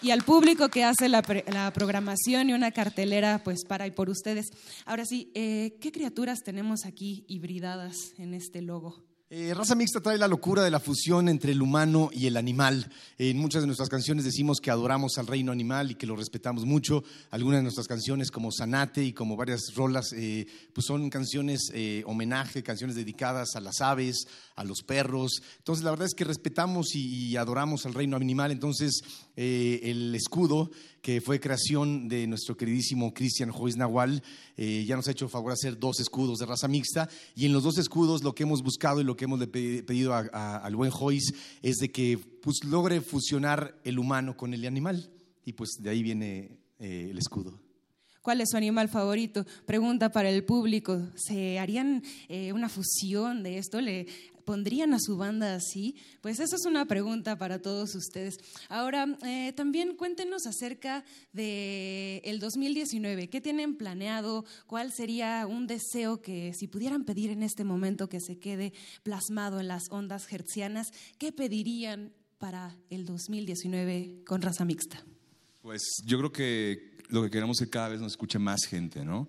Y 0.00 0.12
al 0.12 0.22
público 0.22 0.68
que 0.68 0.84
hace 0.84 1.08
la, 1.08 1.22
la, 1.52 1.72
programación 1.72 2.50
y 2.50 2.52
una 2.52 2.70
cartelera, 2.70 3.42
pues 3.42 3.64
para 3.64 3.86
y 3.86 3.90
por 3.90 4.08
ustedes. 4.08 4.46
Ahora 4.84 5.04
sí, 5.04 5.32
eh, 5.34 5.76
¿qué 5.80 5.90
criaturas 5.90 6.44
tenemos 6.44 6.86
aquí 6.86 7.24
hibridadas 7.26 8.14
en 8.16 8.34
este 8.34 8.62
logo? 8.62 9.07
Eh, 9.30 9.52
Raza 9.52 9.74
Mixta 9.74 10.00
trae 10.00 10.16
la 10.16 10.26
locura 10.26 10.62
de 10.62 10.70
la 10.70 10.80
fusión 10.80 11.28
entre 11.28 11.52
el 11.52 11.60
humano 11.60 12.08
y 12.14 12.26
el 12.28 12.38
animal. 12.38 12.90
en 13.18 13.36
muchas 13.36 13.60
de 13.60 13.66
nuestras 13.66 13.90
canciones 13.90 14.24
decimos 14.24 14.58
que 14.58 14.70
adoramos 14.70 15.18
al 15.18 15.26
reino 15.26 15.52
animal 15.52 15.90
y 15.90 15.96
que 15.96 16.06
lo 16.06 16.16
respetamos 16.16 16.64
mucho. 16.64 17.04
Algunas 17.30 17.58
de 17.58 17.64
nuestras 17.64 17.86
canciones, 17.86 18.30
como 18.30 18.50
Sanate 18.50 19.04
y 19.04 19.12
como 19.12 19.36
varias 19.36 19.74
rolas, 19.74 20.14
eh, 20.14 20.46
pues 20.72 20.86
son 20.86 21.10
canciones 21.10 21.70
eh, 21.74 22.04
homenaje, 22.06 22.62
canciones 22.62 22.96
dedicadas 22.96 23.54
a 23.54 23.60
las 23.60 23.82
aves, 23.82 24.26
a 24.56 24.64
los 24.64 24.82
perros. 24.82 25.42
Entonces, 25.58 25.84
la 25.84 25.90
verdad 25.90 26.06
es 26.06 26.14
que 26.14 26.24
respetamos 26.24 26.94
y, 26.94 27.36
adoramos 27.36 27.84
al 27.84 27.92
reino 27.92 28.16
animal. 28.16 28.50
Entonces, 28.50 29.02
el 29.36 30.14
escudo 30.14 30.70
que 31.02 31.20
fue 31.20 31.40
creación 31.40 32.08
de 32.08 32.26
nuestro 32.26 32.56
queridísimo 32.56 33.14
Cristian 33.14 33.50
Jois 33.50 33.76
Nahual, 33.76 34.22
eh, 34.56 34.84
ya 34.86 34.96
nos 34.96 35.08
ha 35.08 35.12
hecho 35.12 35.28
favor 35.28 35.52
hacer 35.52 35.78
dos 35.78 36.00
escudos 36.00 36.38
de 36.38 36.46
raza 36.46 36.68
mixta 36.68 37.08
y 37.34 37.46
en 37.46 37.52
los 37.52 37.62
dos 37.62 37.78
escudos 37.78 38.22
lo 38.22 38.34
que 38.34 38.42
hemos 38.42 38.62
buscado 38.62 39.00
y 39.00 39.04
lo 39.04 39.16
que 39.18 39.26
hemos 39.26 39.44
pedido 39.48 40.14
al 40.14 40.76
buen 40.76 40.90
Jois 40.90 41.34
es 41.60 41.76
de 41.76 41.90
que 41.90 42.16
pues, 42.16 42.64
logre 42.64 43.02
fusionar 43.02 43.78
el 43.84 43.98
humano 43.98 44.34
con 44.34 44.54
el 44.54 44.64
animal 44.66 45.10
y 45.44 45.52
pues 45.52 45.72
de 45.80 45.90
ahí 45.90 46.02
viene 46.02 46.58
eh, 46.78 47.08
el 47.10 47.18
escudo. 47.18 47.60
¿Cuál 48.22 48.40
es 48.40 48.50
su 48.50 48.56
animal 48.56 48.88
favorito? 48.88 49.44
Pregunta 49.66 50.10
para 50.10 50.30
el 50.30 50.44
público. 50.44 51.00
¿Se 51.14 51.58
harían 51.58 52.02
eh, 52.28 52.52
una 52.52 52.68
fusión 52.68 53.42
de 53.42 53.58
esto? 53.58 53.80
¿Le 53.80 54.06
pondrían 54.48 54.94
a 54.94 54.98
su 54.98 55.18
banda 55.18 55.54
así? 55.54 55.94
Pues 56.22 56.40
esa 56.40 56.56
es 56.56 56.64
una 56.64 56.86
pregunta 56.86 57.36
para 57.36 57.58
todos 57.58 57.94
ustedes. 57.94 58.38
Ahora, 58.70 59.06
eh, 59.26 59.52
también 59.52 59.94
cuéntenos 59.94 60.46
acerca 60.46 61.04
del 61.34 62.22
el 62.24 62.38
2019. 62.40 63.28
¿Qué 63.28 63.42
tienen 63.42 63.76
planeado? 63.76 64.46
¿Cuál 64.66 64.90
sería 64.90 65.46
un 65.46 65.66
deseo 65.66 66.22
que 66.22 66.54
si 66.54 66.66
pudieran 66.66 67.04
pedir 67.04 67.28
en 67.28 67.42
este 67.42 67.62
momento 67.62 68.08
que 68.08 68.22
se 68.22 68.38
quede 68.38 68.72
plasmado 69.02 69.60
en 69.60 69.68
las 69.68 69.82
ondas 69.90 70.32
hertzianas, 70.32 70.92
qué 71.18 71.30
pedirían 71.30 72.14
para 72.38 72.74
el 72.88 73.04
2019 73.04 74.22
con 74.24 74.40
raza 74.40 74.64
mixta? 74.64 75.04
Pues 75.60 75.82
yo 76.06 76.16
creo 76.16 76.32
que 76.32 76.96
lo 77.10 77.22
que 77.22 77.28
queremos 77.28 77.60
es 77.60 77.66
que 77.66 77.70
cada 77.70 77.90
vez 77.90 78.00
nos 78.00 78.12
escuche 78.12 78.38
más 78.38 78.64
gente, 78.64 79.04
¿no? 79.04 79.28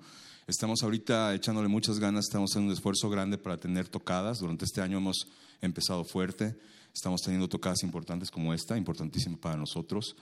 Estamos 0.49 0.81
ahorita 0.81 1.35
echándole 1.35 1.67
muchas 1.67 1.99
ganas, 1.99 2.25
estamos 2.25 2.49
haciendo 2.49 2.71
un 2.71 2.73
esfuerzo 2.73 3.07
grande 3.07 3.37
para 3.37 3.57
tener 3.57 3.87
tocadas. 3.87 4.39
Durante 4.39 4.65
este 4.65 4.81
año 4.81 4.97
hemos 4.97 5.27
empezado 5.61 6.03
fuerte, 6.03 6.55
estamos 6.91 7.21
teniendo 7.21 7.47
tocadas 7.47 7.83
importantes 7.83 8.31
como 8.31 8.51
esta, 8.51 8.75
importantísima 8.75 9.37
para 9.37 9.57
nosotros. 9.57 10.15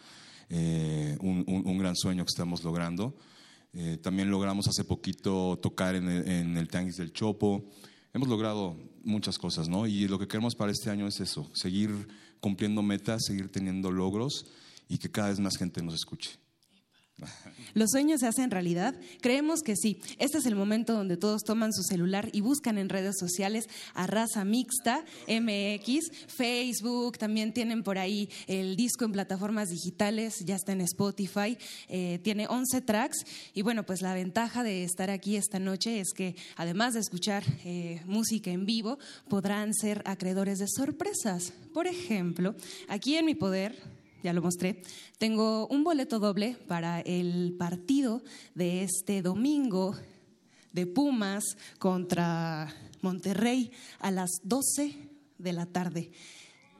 Eh, 0.50 1.18
un, 1.22 1.46
un, 1.48 1.78
gran 1.78 1.96
sueño 1.96 2.26
que 2.26 2.32
estamos 2.32 2.62
logrando. 2.66 3.16
Eh, 3.72 4.00
también 4.04 4.30
logramos 4.30 4.68
hace 4.68 4.84
poquito 4.84 5.60
tocar 5.62 5.96
en 5.96 6.10
el, 6.10 6.28
en 6.28 6.58
el 6.58 6.68
Tanguis 6.68 6.98
del 6.98 7.14
Chopo. 7.14 7.64
Hemos 8.14 8.28
logrado 8.28 8.76
muchas 9.06 9.38
cosas, 9.38 9.70
¿no? 9.70 9.88
Y 9.88 10.10
lo 10.10 10.20
que 10.20 10.28
queremos 10.28 10.56
para 10.56 10.74
este 10.74 10.90
año 10.90 11.08
es 11.08 11.22
eso, 11.22 11.50
seguir 11.54 12.06
cumpliendo 12.42 12.82
metas, 12.82 13.24
seguir 13.24 13.50
teniendo 13.50 13.92
logros 13.92 14.46
y 14.90 14.98
que 14.98 15.10
cada 15.10 15.30
vez 15.30 15.40
más 15.40 15.56
gente 15.56 15.82
nos 15.82 15.94
escuche. 15.94 16.32
¿Los 17.74 17.92
sueños 17.92 18.20
se 18.20 18.28
hacen 18.28 18.52
realidad? 18.52 18.96
Creemos 19.22 19.62
que 19.62 19.76
sí. 19.76 20.00
Este 20.20 20.38
es 20.38 20.46
el 20.46 20.56
momento 20.56 20.94
donde 20.94 21.18
todos 21.18 21.44
toman 21.44 21.74
su 21.74 21.84
celular 21.84 22.30
y 22.32 22.42
buscan 22.42 22.78
en 22.78 22.90
redes 22.90 23.16
sociales 23.20 23.68
a 23.94 24.08
Raza 24.08 24.46
Mixta, 24.46 25.04
MX, 25.28 26.12
Facebook, 26.28 27.18
también 27.18 27.54
tienen 27.54 27.84
por 27.84 27.98
ahí 27.98 28.30
el 28.48 28.76
disco 28.76 29.06
en 29.06 29.12
plataformas 29.12 29.70
digitales, 29.70 30.44
ya 30.46 30.56
está 30.56 30.72
en 30.72 30.82
Spotify, 30.82 31.58
eh, 31.88 32.20
tiene 32.24 32.48
11 32.48 32.82
tracks 32.82 33.26
y 33.54 33.62
bueno, 33.62 33.84
pues 33.84 34.02
la 34.02 34.14
ventaja 34.14 34.64
de 34.64 34.84
estar 34.84 35.10
aquí 35.10 35.36
esta 35.36 35.60
noche 35.60 36.00
es 36.00 36.14
que 36.16 36.36
además 36.56 36.94
de 36.94 37.00
escuchar 37.00 37.44
eh, 37.66 38.02
música 38.06 38.52
en 38.52 38.66
vivo, 38.66 39.00
podrán 39.28 39.74
ser 39.74 40.04
acreedores 40.06 40.60
de 40.60 40.68
sorpresas. 40.68 41.54
Por 41.74 41.88
ejemplo, 41.88 42.56
aquí 42.88 43.16
en 43.16 43.26
mi 43.26 43.36
poder 43.36 43.97
ya 44.28 44.34
lo 44.34 44.42
mostré, 44.42 44.82
tengo 45.18 45.68
un 45.68 45.86
boleto 45.86 46.20
doble 46.20 46.58
para 46.68 47.00
el 47.00 47.56
partido 47.58 48.22
de 48.56 48.84
este 48.84 49.22
domingo 49.22 49.96
de 50.74 50.86
Pumas 50.86 51.46
contra 51.80 52.76
Monterrey 53.02 53.72
a 54.00 54.12
las 54.12 54.30
12 54.44 54.98
de 55.38 55.54
la 55.54 55.66
tarde. 55.66 56.12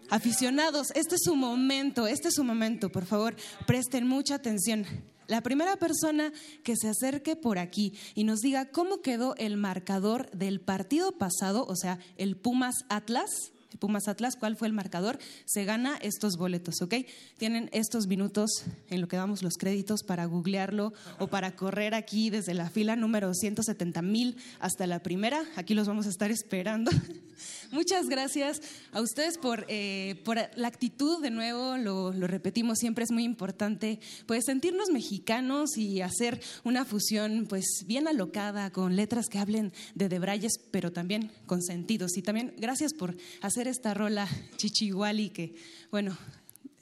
Aficionados, 0.10 0.92
este 0.94 1.16
es 1.16 1.22
su 1.24 1.38
momento, 1.38 2.06
este 2.06 2.28
es 2.28 2.34
su 2.34 2.44
momento, 2.44 2.90
por 2.90 3.06
favor, 3.06 3.34
presten 3.66 4.06
mucha 4.06 4.36
atención. 4.36 4.86
La 5.28 5.40
primera 5.40 5.78
persona 5.78 6.34
que 6.66 6.76
se 6.76 6.90
acerque 6.90 7.38
por 7.38 7.60
aquí 7.60 7.94
y 8.14 8.26
nos 8.26 8.42
diga 8.42 8.72
cómo 8.72 9.00
quedó 9.00 9.38
el 9.38 9.56
marcador 9.56 10.30
del 10.32 10.60
partido 10.60 11.14
pasado, 11.14 11.66
o 11.66 11.78
sea, 11.78 11.98
el 12.18 12.36
Pumas 12.36 12.76
Atlas, 12.90 13.54
Pumas 13.78 14.08
Atlas, 14.08 14.36
cuál 14.36 14.56
fue 14.56 14.68
el 14.68 14.74
marcador, 14.74 15.20
se 15.46 15.66
gana 15.66 15.98
estos 16.02 16.38
boletos, 16.38 16.82
¿ok? 16.82 16.96
Tienen 17.38 17.70
estos 17.74 18.08
minutos 18.08 18.64
en 18.90 19.02
lo 19.02 19.08
que 19.08 19.18
damos 19.18 19.44
los 19.44 19.58
créditos 19.58 20.04
para 20.04 20.26
googlearlo 20.26 20.94
o 21.20 21.28
para 21.28 21.56
correr 21.56 21.94
aquí 21.94 22.30
desde 22.30 22.54
la 22.54 22.70
fila 22.70 22.96
número 22.96 23.34
170 23.34 24.02
mil 24.02 24.38
hasta 24.60 24.88
la 24.88 25.00
primera. 25.00 25.44
Aquí 25.56 25.74
los 25.74 25.88
vamos 25.88 26.06
a 26.06 26.10
estar 26.10 26.32
esperando. 26.32 26.92
Muchas 27.72 28.08
gracias 28.08 28.62
a 28.92 29.02
ustedes 29.02 29.38
por, 29.38 29.66
eh, 29.68 30.22
por 30.24 30.38
la 30.56 30.68
actitud, 30.68 31.22
de 31.22 31.30
nuevo, 31.30 31.78
lo, 31.78 32.14
lo 32.14 32.28
repetimos, 32.28 32.80
siempre 32.80 33.04
es 33.04 33.12
muy 33.12 33.24
importante, 33.24 34.00
pues 34.26 34.46
sentirnos 34.46 34.90
mexicanos 34.90 35.78
y 35.78 36.02
hacer 36.02 36.42
una 36.64 36.86
fusión, 36.86 37.46
pues 37.48 37.84
bien 37.86 38.08
alocada, 38.08 38.72
con 38.72 38.96
letras 38.96 39.28
que 39.28 39.40
hablen 39.40 39.74
de 39.96 40.10
debrayes, 40.10 40.60
pero 40.72 40.92
también 40.92 41.32
con 41.46 41.62
sentidos. 41.62 42.18
Y 42.18 42.22
también 42.22 42.54
gracias 42.58 42.94
por 42.94 43.16
hacer 43.42 43.67
esta 43.70 43.94
rola 43.94 44.28
chichihuali 44.58 45.30
que, 45.30 45.56
bueno, 45.92 46.18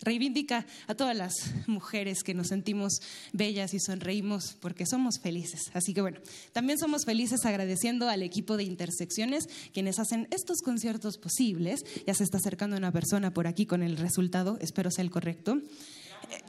reivindica 0.01 0.65
a 0.87 0.95
todas 0.95 1.15
las 1.15 1.33
mujeres 1.67 2.23
que 2.23 2.33
nos 2.33 2.47
sentimos 2.47 3.01
bellas 3.33 3.73
y 3.73 3.79
sonreímos 3.79 4.55
porque 4.59 4.85
somos 4.85 5.19
felices. 5.19 5.71
Así 5.73 5.93
que 5.93 6.01
bueno, 6.01 6.19
también 6.53 6.77
somos 6.77 7.05
felices 7.05 7.45
agradeciendo 7.45 8.07
al 8.07 8.21
equipo 8.21 8.55
de 8.55 8.63
Intersecciones 8.63 9.47
quienes 9.73 9.99
hacen 9.99 10.27
estos 10.31 10.61
conciertos 10.61 11.17
posibles. 11.17 11.83
Ya 12.05 12.13
se 12.13 12.23
está 12.23 12.37
acercando 12.37 12.77
una 12.77 12.91
persona 12.91 13.33
por 13.33 13.47
aquí 13.47 13.65
con 13.65 13.83
el 13.83 13.97
resultado, 13.97 14.57
espero 14.61 14.91
sea 14.91 15.03
el 15.03 15.11
correcto. 15.11 15.61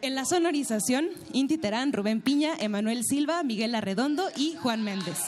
En 0.03 0.15
la 0.15 0.25
sonorización, 0.25 1.09
Inti 1.33 1.59
Terán, 1.59 1.93
Rubén 1.93 2.21
Piña, 2.21 2.55
Emanuel 2.59 3.05
Silva, 3.05 3.43
Miguel 3.43 3.75
Arredondo 3.75 4.29
y 4.37 4.55
Juan 4.55 4.83
Méndez. 4.83 5.19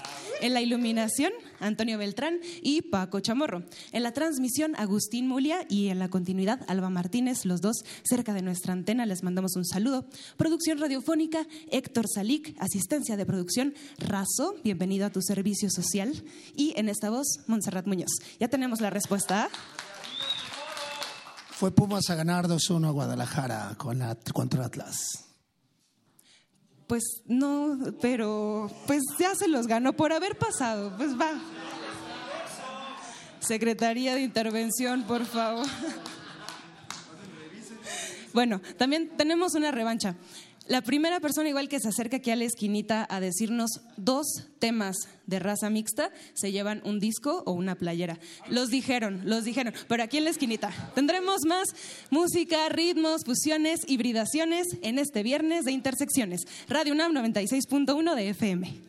En 0.41 0.55
la 0.55 0.61
iluminación, 0.61 1.33
Antonio 1.59 1.99
Beltrán 1.99 2.39
y 2.63 2.83
Paco 2.83 3.19
Chamorro. 3.21 3.65
En 3.93 4.03
la 4.05 4.13
transmisión, 4.13 4.75
Agustín 4.77 5.27
Mulia 5.27 5.67
y 5.69 5.89
en 5.89 5.99
la 5.99 6.09
continuidad, 6.09 6.61
Alba 6.69 6.91
Martínez, 6.91 7.45
los 7.45 7.61
dos 7.61 7.79
cerca 8.05 8.33
de 8.33 8.43
nuestra 8.43 8.73
antena. 8.73 9.05
Les 9.05 9.25
mandamos 9.25 9.57
un 9.57 9.65
saludo. 9.65 10.07
Producción 10.37 10.79
radiofónica, 10.79 11.47
Héctor 11.71 12.07
Salic. 12.09 12.55
Asistencia 12.61 13.17
de 13.17 13.27
producción, 13.27 13.75
Razo. 13.99 14.55
Bienvenido 14.63 15.07
a 15.07 15.11
tu 15.11 15.23
servicio 15.23 15.71
social. 15.71 16.23
Y 16.55 16.73
en 16.77 16.89
esta 16.89 17.11
voz, 17.11 17.41
Montserrat 17.49 17.87
Muñoz. 17.87 18.13
Ya 18.39 18.49
tenemos 18.49 18.81
la 18.81 18.91
respuesta. 18.91 19.51
Fue 21.59 21.73
Pumas 21.73 22.09
a 22.09 22.15
ganar 22.15 22.47
2-1 22.47 22.87
a 22.87 22.91
Guadalajara 22.93 23.75
con 23.77 23.99
la, 23.99 24.17
contra 24.33 24.65
Atlas. 24.67 25.25
Pues 26.87 27.03
no, 27.27 27.77
pero 28.01 28.71
pues 28.87 29.03
ya 29.19 29.35
se 29.35 29.49
los 29.49 29.67
ganó 29.67 29.93
por 29.93 30.13
haber 30.13 30.39
pasado. 30.39 30.97
Pues 30.97 31.19
va. 31.21 31.33
Secretaría 33.41 34.15
de 34.15 34.21
Intervención, 34.21 35.03
por 35.03 35.27
favor. 35.27 35.67
Bueno, 38.33 38.61
también 38.77 39.17
tenemos 39.17 39.57
una 39.57 39.73
revancha. 39.73 40.15
La 40.69 40.83
primera 40.83 41.19
persona 41.19 41.49
igual 41.49 41.67
que 41.71 41.81
se 41.81 41.89
acerca 41.89 42.19
aquí 42.19 42.31
a 42.31 42.37
la 42.37 42.45
esquinita 42.45 43.07
a 43.09 43.21
decirnos 43.21 43.81
dos 43.97 44.27
temas 44.59 44.97
de 45.27 45.39
raza 45.39 45.71
mixta, 45.71 46.11
se 46.35 46.53
llevan 46.53 46.83
un 46.85 47.01
disco 47.01 47.43
o 47.47 47.53
una 47.53 47.75
playera. 47.75 48.19
Los 48.51 48.69
dijeron, 48.69 49.23
los 49.25 49.45
dijeron, 49.45 49.73
pero 49.89 50.03
aquí 50.03 50.19
en 50.19 50.25
la 50.25 50.31
esquinita. 50.31 50.71
Tendremos 50.95 51.47
más 51.47 51.69
música, 52.11 52.69
ritmos, 52.69 53.25
fusiones, 53.25 53.81
hibridaciones 53.89 54.67
en 54.83 54.99
este 54.99 55.23
viernes 55.23 55.65
de 55.65 55.73
Intersecciones. 55.73 56.43
Radio 56.69 56.93
UNAM 56.93 57.13
96.1 57.15 58.15
de 58.15 58.29
FM. 58.29 58.88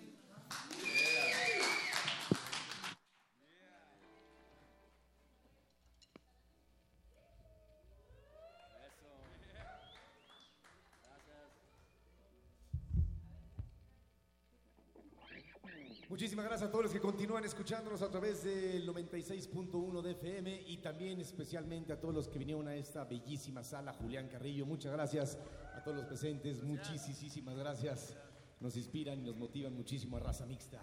Muchísimas 16.39 16.51
gracias 16.51 16.69
a 16.69 16.71
todos 16.71 16.85
los 16.85 16.93
que 16.93 17.01
continúan 17.01 17.43
escuchándonos 17.43 18.01
a 18.01 18.09
través 18.09 18.45
del 18.45 18.87
96.1 18.87 20.01
de 20.01 20.11
FM 20.11 20.61
y 20.67 20.77
también 20.77 21.19
especialmente 21.19 21.91
a 21.91 21.99
todos 21.99 22.15
los 22.15 22.29
que 22.29 22.39
vinieron 22.39 22.65
a 22.69 22.75
esta 22.75 23.03
bellísima 23.03 23.61
sala, 23.61 23.91
Julián 23.91 24.29
Carrillo. 24.29 24.65
Muchas 24.65 24.93
gracias 24.93 25.37
a 25.75 25.83
todos 25.83 25.97
los 25.97 26.05
presentes, 26.05 26.63
muchísimas 26.63 27.57
gracias. 27.57 28.15
Nos 28.61 28.77
inspiran 28.77 29.19
y 29.19 29.23
nos 29.23 29.35
motivan 29.35 29.75
muchísimo 29.75 30.15
a 30.15 30.21
raza 30.21 30.45
mixta. 30.45 30.79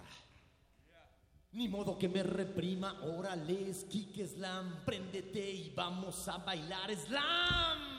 Ni 1.52 1.70
modo 1.70 1.96
que 1.96 2.10
me 2.10 2.22
reprima, 2.22 3.02
órale, 3.16 3.72
Kike 3.88 4.26
Slam, 4.26 4.84
préndete 4.84 5.50
y 5.52 5.72
vamos 5.74 6.28
a 6.28 6.36
bailar 6.36 6.94
Slam. 6.94 7.95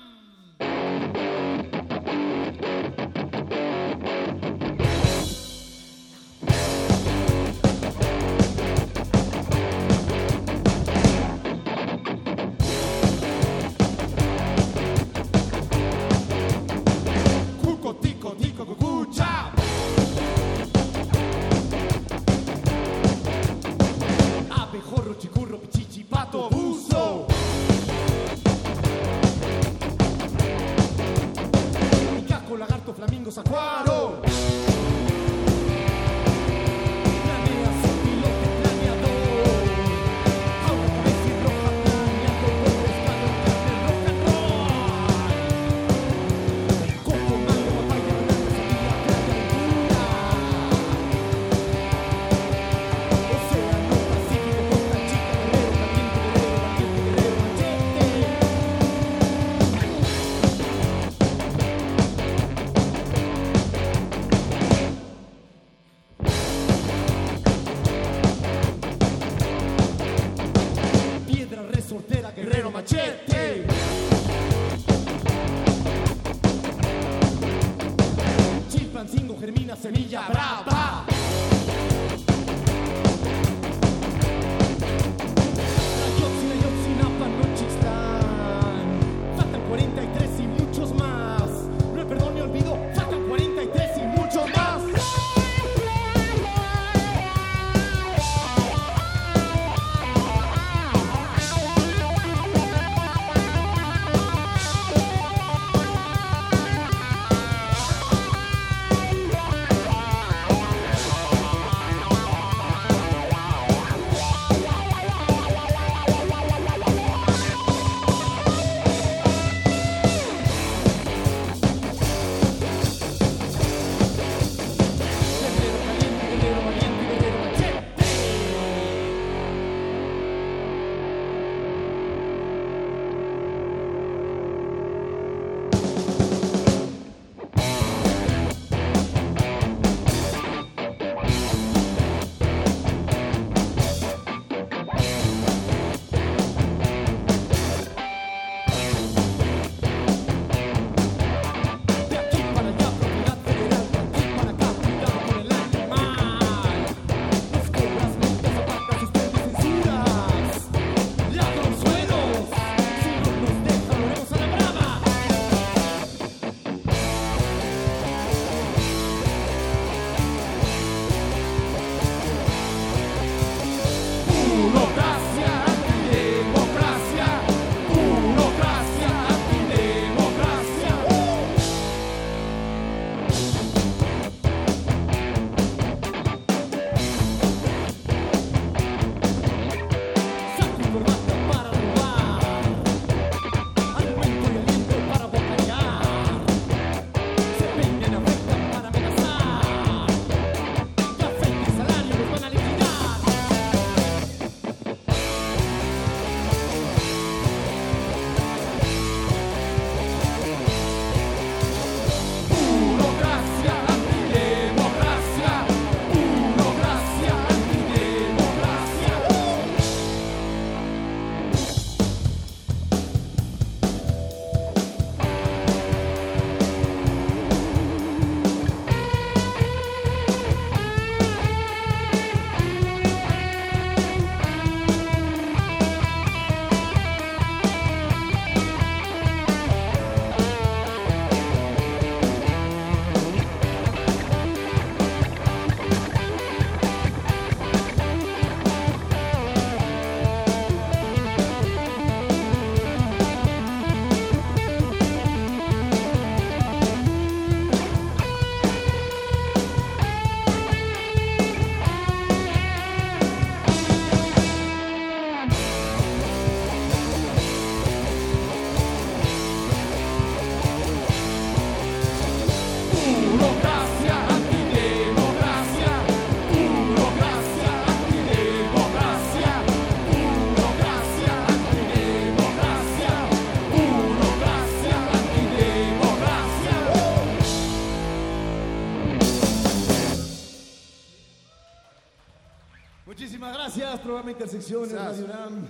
Programa 294.28 294.32
Intersecciones, 294.32 294.92
Radio 294.92 295.26
UNAM. 295.26 295.68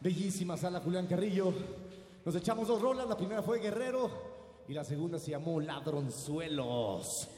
Bellísima 0.00 0.56
sala 0.56 0.80
Julián 0.80 1.06
Carrillo. 1.06 1.52
Nos 2.24 2.34
echamos 2.34 2.68
dos 2.68 2.80
rolas, 2.80 3.06
la 3.06 3.16
primera 3.16 3.42
fue 3.42 3.58
Guerrero 3.58 4.64
y 4.66 4.72
la 4.72 4.82
segunda 4.82 5.18
se 5.18 5.32
llamó 5.32 5.60
Ladronzuelos. 5.60 7.28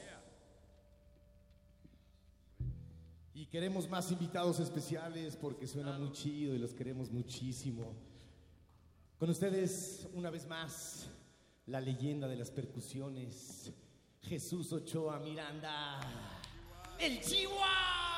Y 3.34 3.46
queremos 3.46 3.88
más 3.88 4.12
invitados 4.12 4.61
especiales 4.61 5.36
porque 5.36 5.66
suena 5.66 5.98
muy 5.98 6.12
chido 6.12 6.55
y 6.55 6.59
los 6.59 6.72
queremos 6.72 7.11
muchísimo. 7.11 7.92
Con 9.18 9.30
ustedes, 9.30 10.07
una 10.14 10.30
vez 10.30 10.46
más, 10.46 11.09
la 11.66 11.80
leyenda 11.80 12.28
de 12.28 12.36
las 12.36 12.50
percusiones, 12.50 13.72
Jesús 14.22 14.72
Ochoa 14.72 15.18
Miranda, 15.18 16.00
el 17.00 17.20
Chihuahua. 17.20 18.14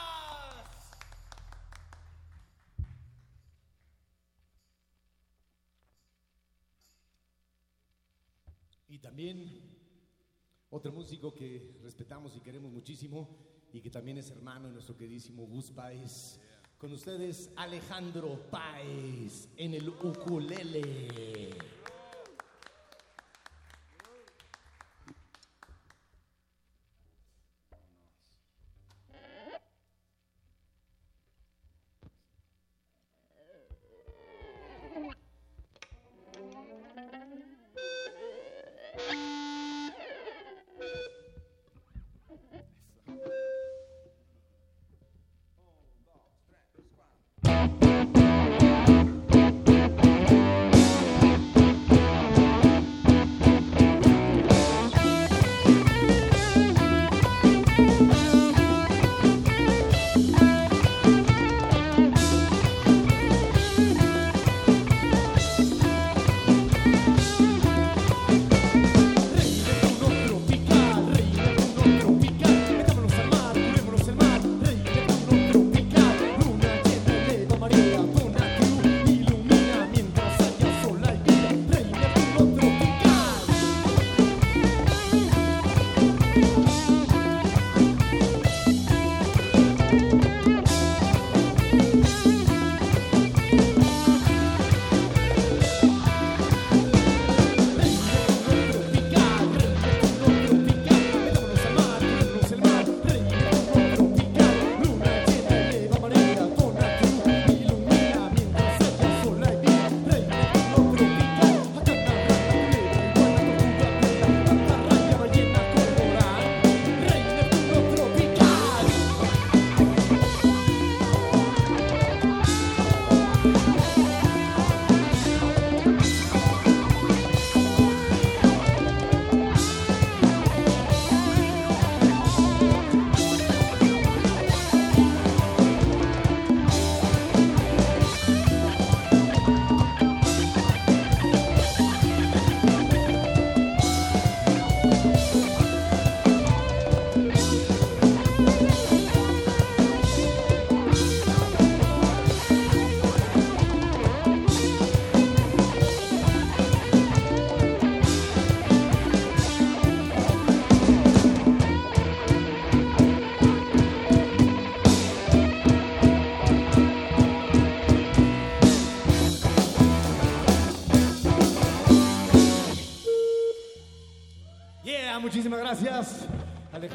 Y 8.89 8.99
también 8.99 9.76
otro 10.70 10.93
músico 10.93 11.34
que 11.34 11.78
respetamos 11.82 12.37
y 12.37 12.41
queremos 12.41 12.72
muchísimo 12.72 13.28
y 13.72 13.80
que 13.80 13.91
también 13.91 14.18
es 14.18 14.30
hermano 14.30 14.68
de 14.68 14.74
nuestro 14.74 14.97
queridísimo 14.97 15.47
Gus 15.47 15.70
Páez. 15.70 16.41
Con 16.78 16.93
ustedes 16.93 17.51
Alejandro 17.57 18.49
Páez 18.51 19.49
en 19.57 19.74
el 19.74 19.89
ukulele. 19.89 21.51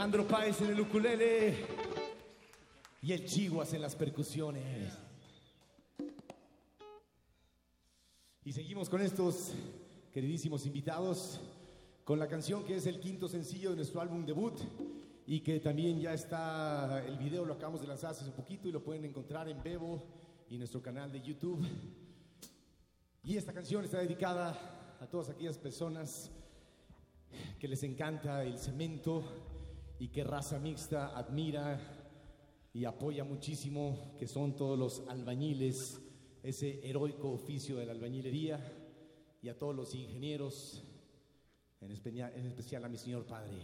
Alejandro 0.01 0.27
Páez 0.27 0.59
en 0.61 0.71
el 0.71 0.81
ukulele 0.81 1.53
y 3.03 3.11
el 3.11 3.23
Chihuas 3.23 3.71
en 3.75 3.83
las 3.83 3.95
percusiones. 3.95 4.97
Y 8.43 8.51
seguimos 8.51 8.89
con 8.89 9.03
estos 9.03 9.51
queridísimos 10.11 10.65
invitados 10.65 11.39
con 12.03 12.17
la 12.17 12.27
canción 12.27 12.63
que 12.63 12.77
es 12.77 12.87
el 12.87 12.99
quinto 12.99 13.27
sencillo 13.27 13.69
de 13.69 13.75
nuestro 13.75 14.01
álbum 14.01 14.25
debut 14.25 14.59
y 15.27 15.41
que 15.41 15.59
también 15.59 15.99
ya 15.99 16.15
está, 16.15 17.05
el 17.05 17.19
video 17.19 17.45
lo 17.45 17.53
acabamos 17.53 17.81
de 17.81 17.85
lanzar 17.85 18.09
hace 18.09 18.25
un 18.25 18.31
poquito 18.31 18.67
y 18.67 18.71
lo 18.71 18.83
pueden 18.83 19.05
encontrar 19.05 19.49
en 19.49 19.61
Bebo 19.61 20.01
y 20.49 20.57
nuestro 20.57 20.81
canal 20.81 21.11
de 21.11 21.21
YouTube. 21.21 21.63
Y 23.23 23.37
esta 23.37 23.53
canción 23.53 23.85
está 23.85 23.99
dedicada 23.99 24.97
a 24.99 25.05
todas 25.05 25.29
aquellas 25.29 25.59
personas 25.59 26.31
que 27.59 27.67
les 27.67 27.83
encanta 27.83 28.43
el 28.43 28.57
cemento 28.57 29.50
y 30.01 30.07
que 30.07 30.23
raza 30.23 30.57
mixta 30.57 31.15
admira 31.15 31.79
y 32.73 32.85
apoya 32.85 33.23
muchísimo, 33.23 34.15
que 34.17 34.27
son 34.27 34.55
todos 34.55 34.75
los 34.75 35.07
albañiles, 35.07 36.01
ese 36.41 36.89
heroico 36.89 37.29
oficio 37.29 37.77
de 37.77 37.85
la 37.85 37.91
albañilería, 37.91 38.59
y 39.43 39.49
a 39.49 39.59
todos 39.59 39.75
los 39.75 39.93
ingenieros, 39.93 40.83
en 41.81 41.91
especial, 41.91 42.33
en 42.35 42.47
especial 42.47 42.83
a 42.83 42.89
mi 42.89 42.97
señor 42.97 43.27
padre. 43.27 43.61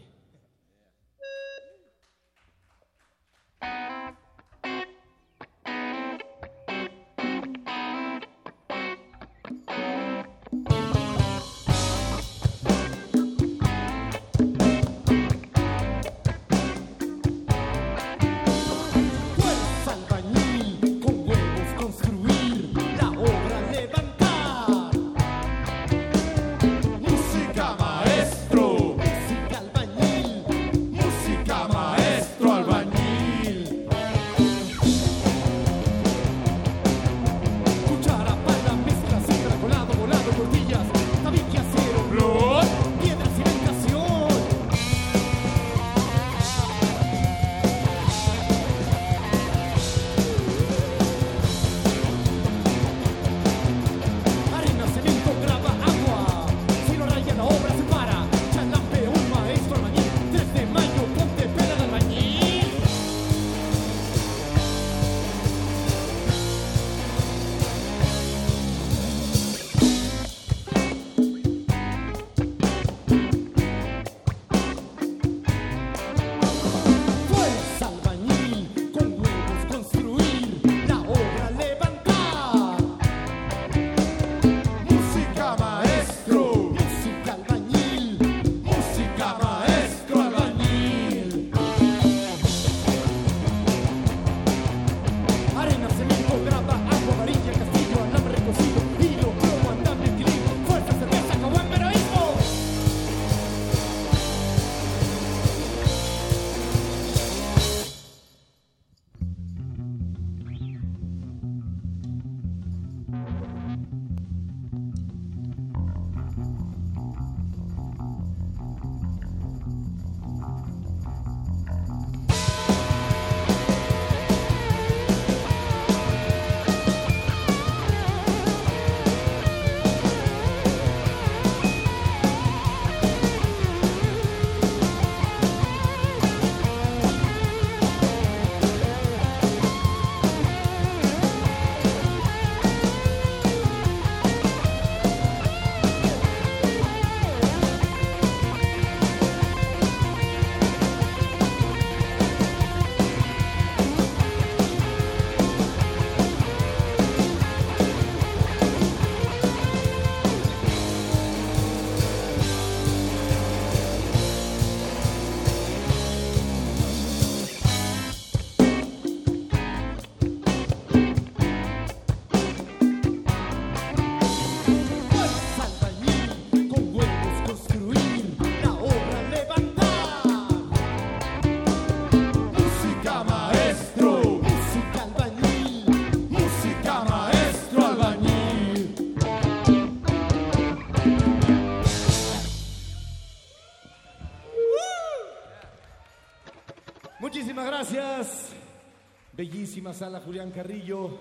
Bellísima 199.37 199.93
sala 199.93 200.19
Julián 200.21 200.49
Carrillo. 200.51 201.11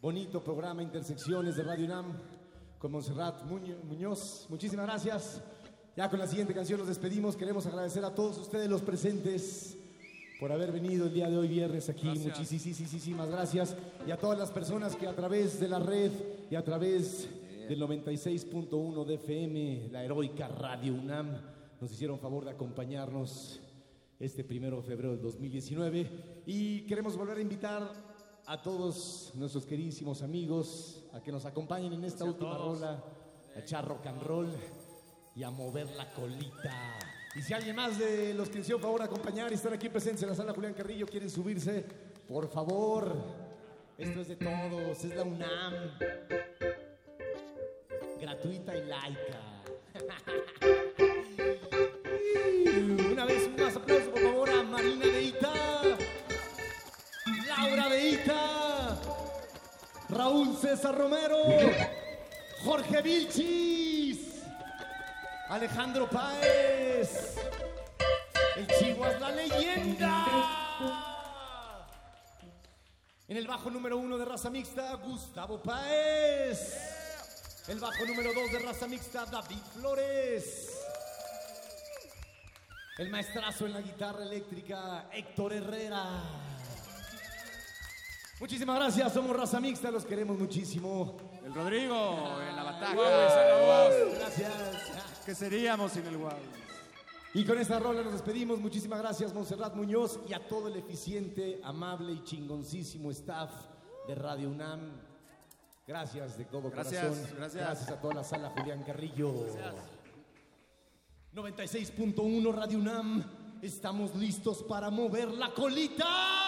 Bonito 0.00 0.42
programa 0.42 0.82
Intersecciones 0.82 1.56
de 1.56 1.62
Radio 1.62 1.84
UNAM 1.84 2.06
con 2.78 2.92
Monserrat 2.92 3.42
Muño- 3.44 3.76
Muñoz. 3.84 4.46
Muchísimas 4.48 4.86
gracias. 4.86 5.42
Ya 5.96 6.08
con 6.08 6.18
la 6.18 6.26
siguiente 6.26 6.54
canción 6.54 6.78
nos 6.78 6.88
despedimos. 6.88 7.36
Queremos 7.36 7.66
agradecer 7.66 8.04
a 8.04 8.14
todos 8.14 8.38
ustedes 8.38 8.70
los 8.70 8.80
presentes 8.82 9.76
por 10.40 10.50
haber 10.52 10.72
venido 10.72 11.06
el 11.06 11.12
día 11.12 11.28
de 11.28 11.36
hoy 11.36 11.48
viernes 11.48 11.88
aquí. 11.90 12.08
Muchísimas 12.08 13.28
gracias. 13.28 13.76
Y 14.06 14.10
a 14.10 14.16
todas 14.16 14.38
las 14.38 14.50
personas 14.50 14.96
que 14.96 15.06
a 15.08 15.14
través 15.14 15.60
de 15.60 15.68
la 15.68 15.80
red 15.80 16.12
y 16.50 16.54
a 16.54 16.64
través 16.64 17.28
del 17.68 17.80
96.1 17.80 19.04
de 19.04 19.14
FM, 19.16 19.88
la 19.90 20.04
heroica 20.04 20.48
Radio 20.48 20.94
UNAM, 20.94 21.36
nos 21.80 21.92
hicieron 21.92 22.18
favor 22.18 22.44
de 22.44 22.52
acompañarnos 22.52 23.60
este 24.20 24.44
primero 24.44 24.76
de 24.78 24.82
febrero 24.82 25.12
del 25.12 25.22
2019. 25.22 26.42
Y 26.46 26.82
queremos 26.86 27.16
volver 27.16 27.38
a 27.38 27.40
invitar 27.40 27.92
a 28.46 28.62
todos 28.62 29.32
nuestros 29.34 29.66
queridísimos 29.66 30.22
amigos 30.22 31.04
a 31.12 31.20
que 31.20 31.30
nos 31.30 31.44
acompañen 31.44 31.92
en 31.92 32.04
esta 32.04 32.24
última 32.24 32.56
rola, 32.56 33.04
a 33.54 33.58
echar 33.60 33.86
rock 33.86 34.06
and 34.06 34.22
roll 34.22 34.48
y 35.34 35.42
a 35.42 35.50
mover 35.50 35.90
la 35.90 36.12
colita. 36.14 36.98
Y 37.36 37.42
si 37.42 37.52
alguien 37.52 37.76
más 37.76 37.98
de 37.98 38.34
los 38.34 38.48
que 38.48 38.60
hicieron 38.60 38.80
favor 38.80 39.02
acompañar 39.02 39.50
y 39.52 39.54
estar 39.54 39.72
aquí 39.72 39.88
presentes 39.88 40.22
en 40.22 40.30
la 40.30 40.34
sala 40.34 40.52
Julián 40.52 40.74
Carrillo 40.74 41.06
quieren 41.06 41.30
subirse, 41.30 41.84
por 42.26 42.48
favor. 42.48 43.14
Esto 43.98 44.20
es 44.20 44.28
de 44.28 44.36
todos, 44.36 45.04
es 45.04 45.14
la 45.14 45.24
UNAM. 45.24 45.74
Gratuita 48.20 48.76
y 48.76 48.84
laica. 48.86 49.62
Una 53.12 53.24
vez 53.24 53.48
más 53.58 53.76
aplauso, 53.76 54.10
por 54.10 54.22
favor, 54.22 54.50
a 54.50 54.62
Marina 54.62 55.06
Deita, 55.06 55.52
Laura 57.46 57.88
Deita, 57.88 58.98
Raúl 60.08 60.56
César 60.56 60.96
Romero, 60.96 61.42
Jorge 62.64 63.02
Vilchis, 63.02 64.42
Alejandro 65.48 66.08
Páez, 66.10 67.36
el 68.56 68.66
Chihuahua 68.66 69.18
la 69.18 69.30
leyenda. 69.30 70.24
En 73.28 73.36
el 73.36 73.46
bajo 73.46 73.70
número 73.70 73.98
uno 73.98 74.16
de 74.16 74.24
raza 74.24 74.48
mixta, 74.48 74.94
Gustavo 74.94 75.62
Páez. 75.62 76.76
El 77.68 77.78
bajo 77.78 78.06
número 78.06 78.32
dos 78.32 78.50
de 78.50 78.58
raza 78.60 78.86
mixta, 78.86 79.26
David 79.26 79.60
Flores. 79.74 80.77
El 82.98 83.10
maestrazo 83.10 83.66
en 83.66 83.74
la 83.74 83.80
guitarra 83.80 84.24
eléctrica, 84.24 85.08
Héctor 85.12 85.52
Herrera. 85.52 86.20
Muchísimas 88.40 88.76
gracias, 88.76 89.12
somos 89.12 89.36
raza 89.36 89.60
mixta, 89.60 89.90
los 89.92 90.04
queremos 90.04 90.36
muchísimo. 90.36 91.16
El 91.44 91.54
Rodrigo 91.54 92.40
en 92.40 92.56
la 92.56 92.62
bataca. 92.64 92.94
Gracias. 94.18 94.52
¿Qué 95.24 95.34
seríamos 95.34 95.92
sin 95.92 96.06
el 96.06 96.16
wow? 96.16 96.30
Y 97.34 97.44
con 97.44 97.58
esta 97.58 97.78
rola 97.78 98.02
nos 98.02 98.14
despedimos. 98.14 98.58
Muchísimas 98.58 98.98
gracias, 98.98 99.32
Monserrat 99.32 99.74
Muñoz, 99.76 100.18
y 100.28 100.32
a 100.32 100.48
todo 100.48 100.66
el 100.66 100.76
eficiente, 100.76 101.60
amable 101.62 102.12
y 102.12 102.24
chingoncísimo 102.24 103.12
staff 103.12 103.50
de 104.08 104.14
Radio 104.16 104.48
UNAM. 104.50 104.90
Gracias 105.86 106.36
de 106.36 106.44
todo 106.46 106.70
Gracias, 106.70 107.02
corazón. 107.02 107.36
gracias. 107.36 107.64
Gracias 107.64 107.90
a 107.90 108.00
toda 108.00 108.14
la 108.14 108.24
sala 108.24 108.50
Julián 108.56 108.82
Carrillo. 108.82 109.34
96.1 111.34 112.54
Radio 112.54 112.78
UNAM. 112.78 113.24
Estamos 113.60 114.14
listos 114.14 114.62
para 114.62 114.90
mover 114.90 115.30
la 115.30 115.52
colita. 115.52 116.47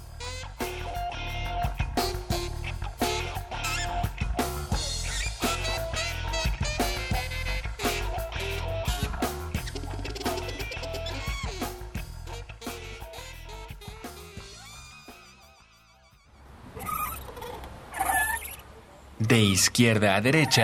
De 19.31 19.39
izquierda 19.39 20.17
a 20.17 20.19
derecha. 20.19 20.59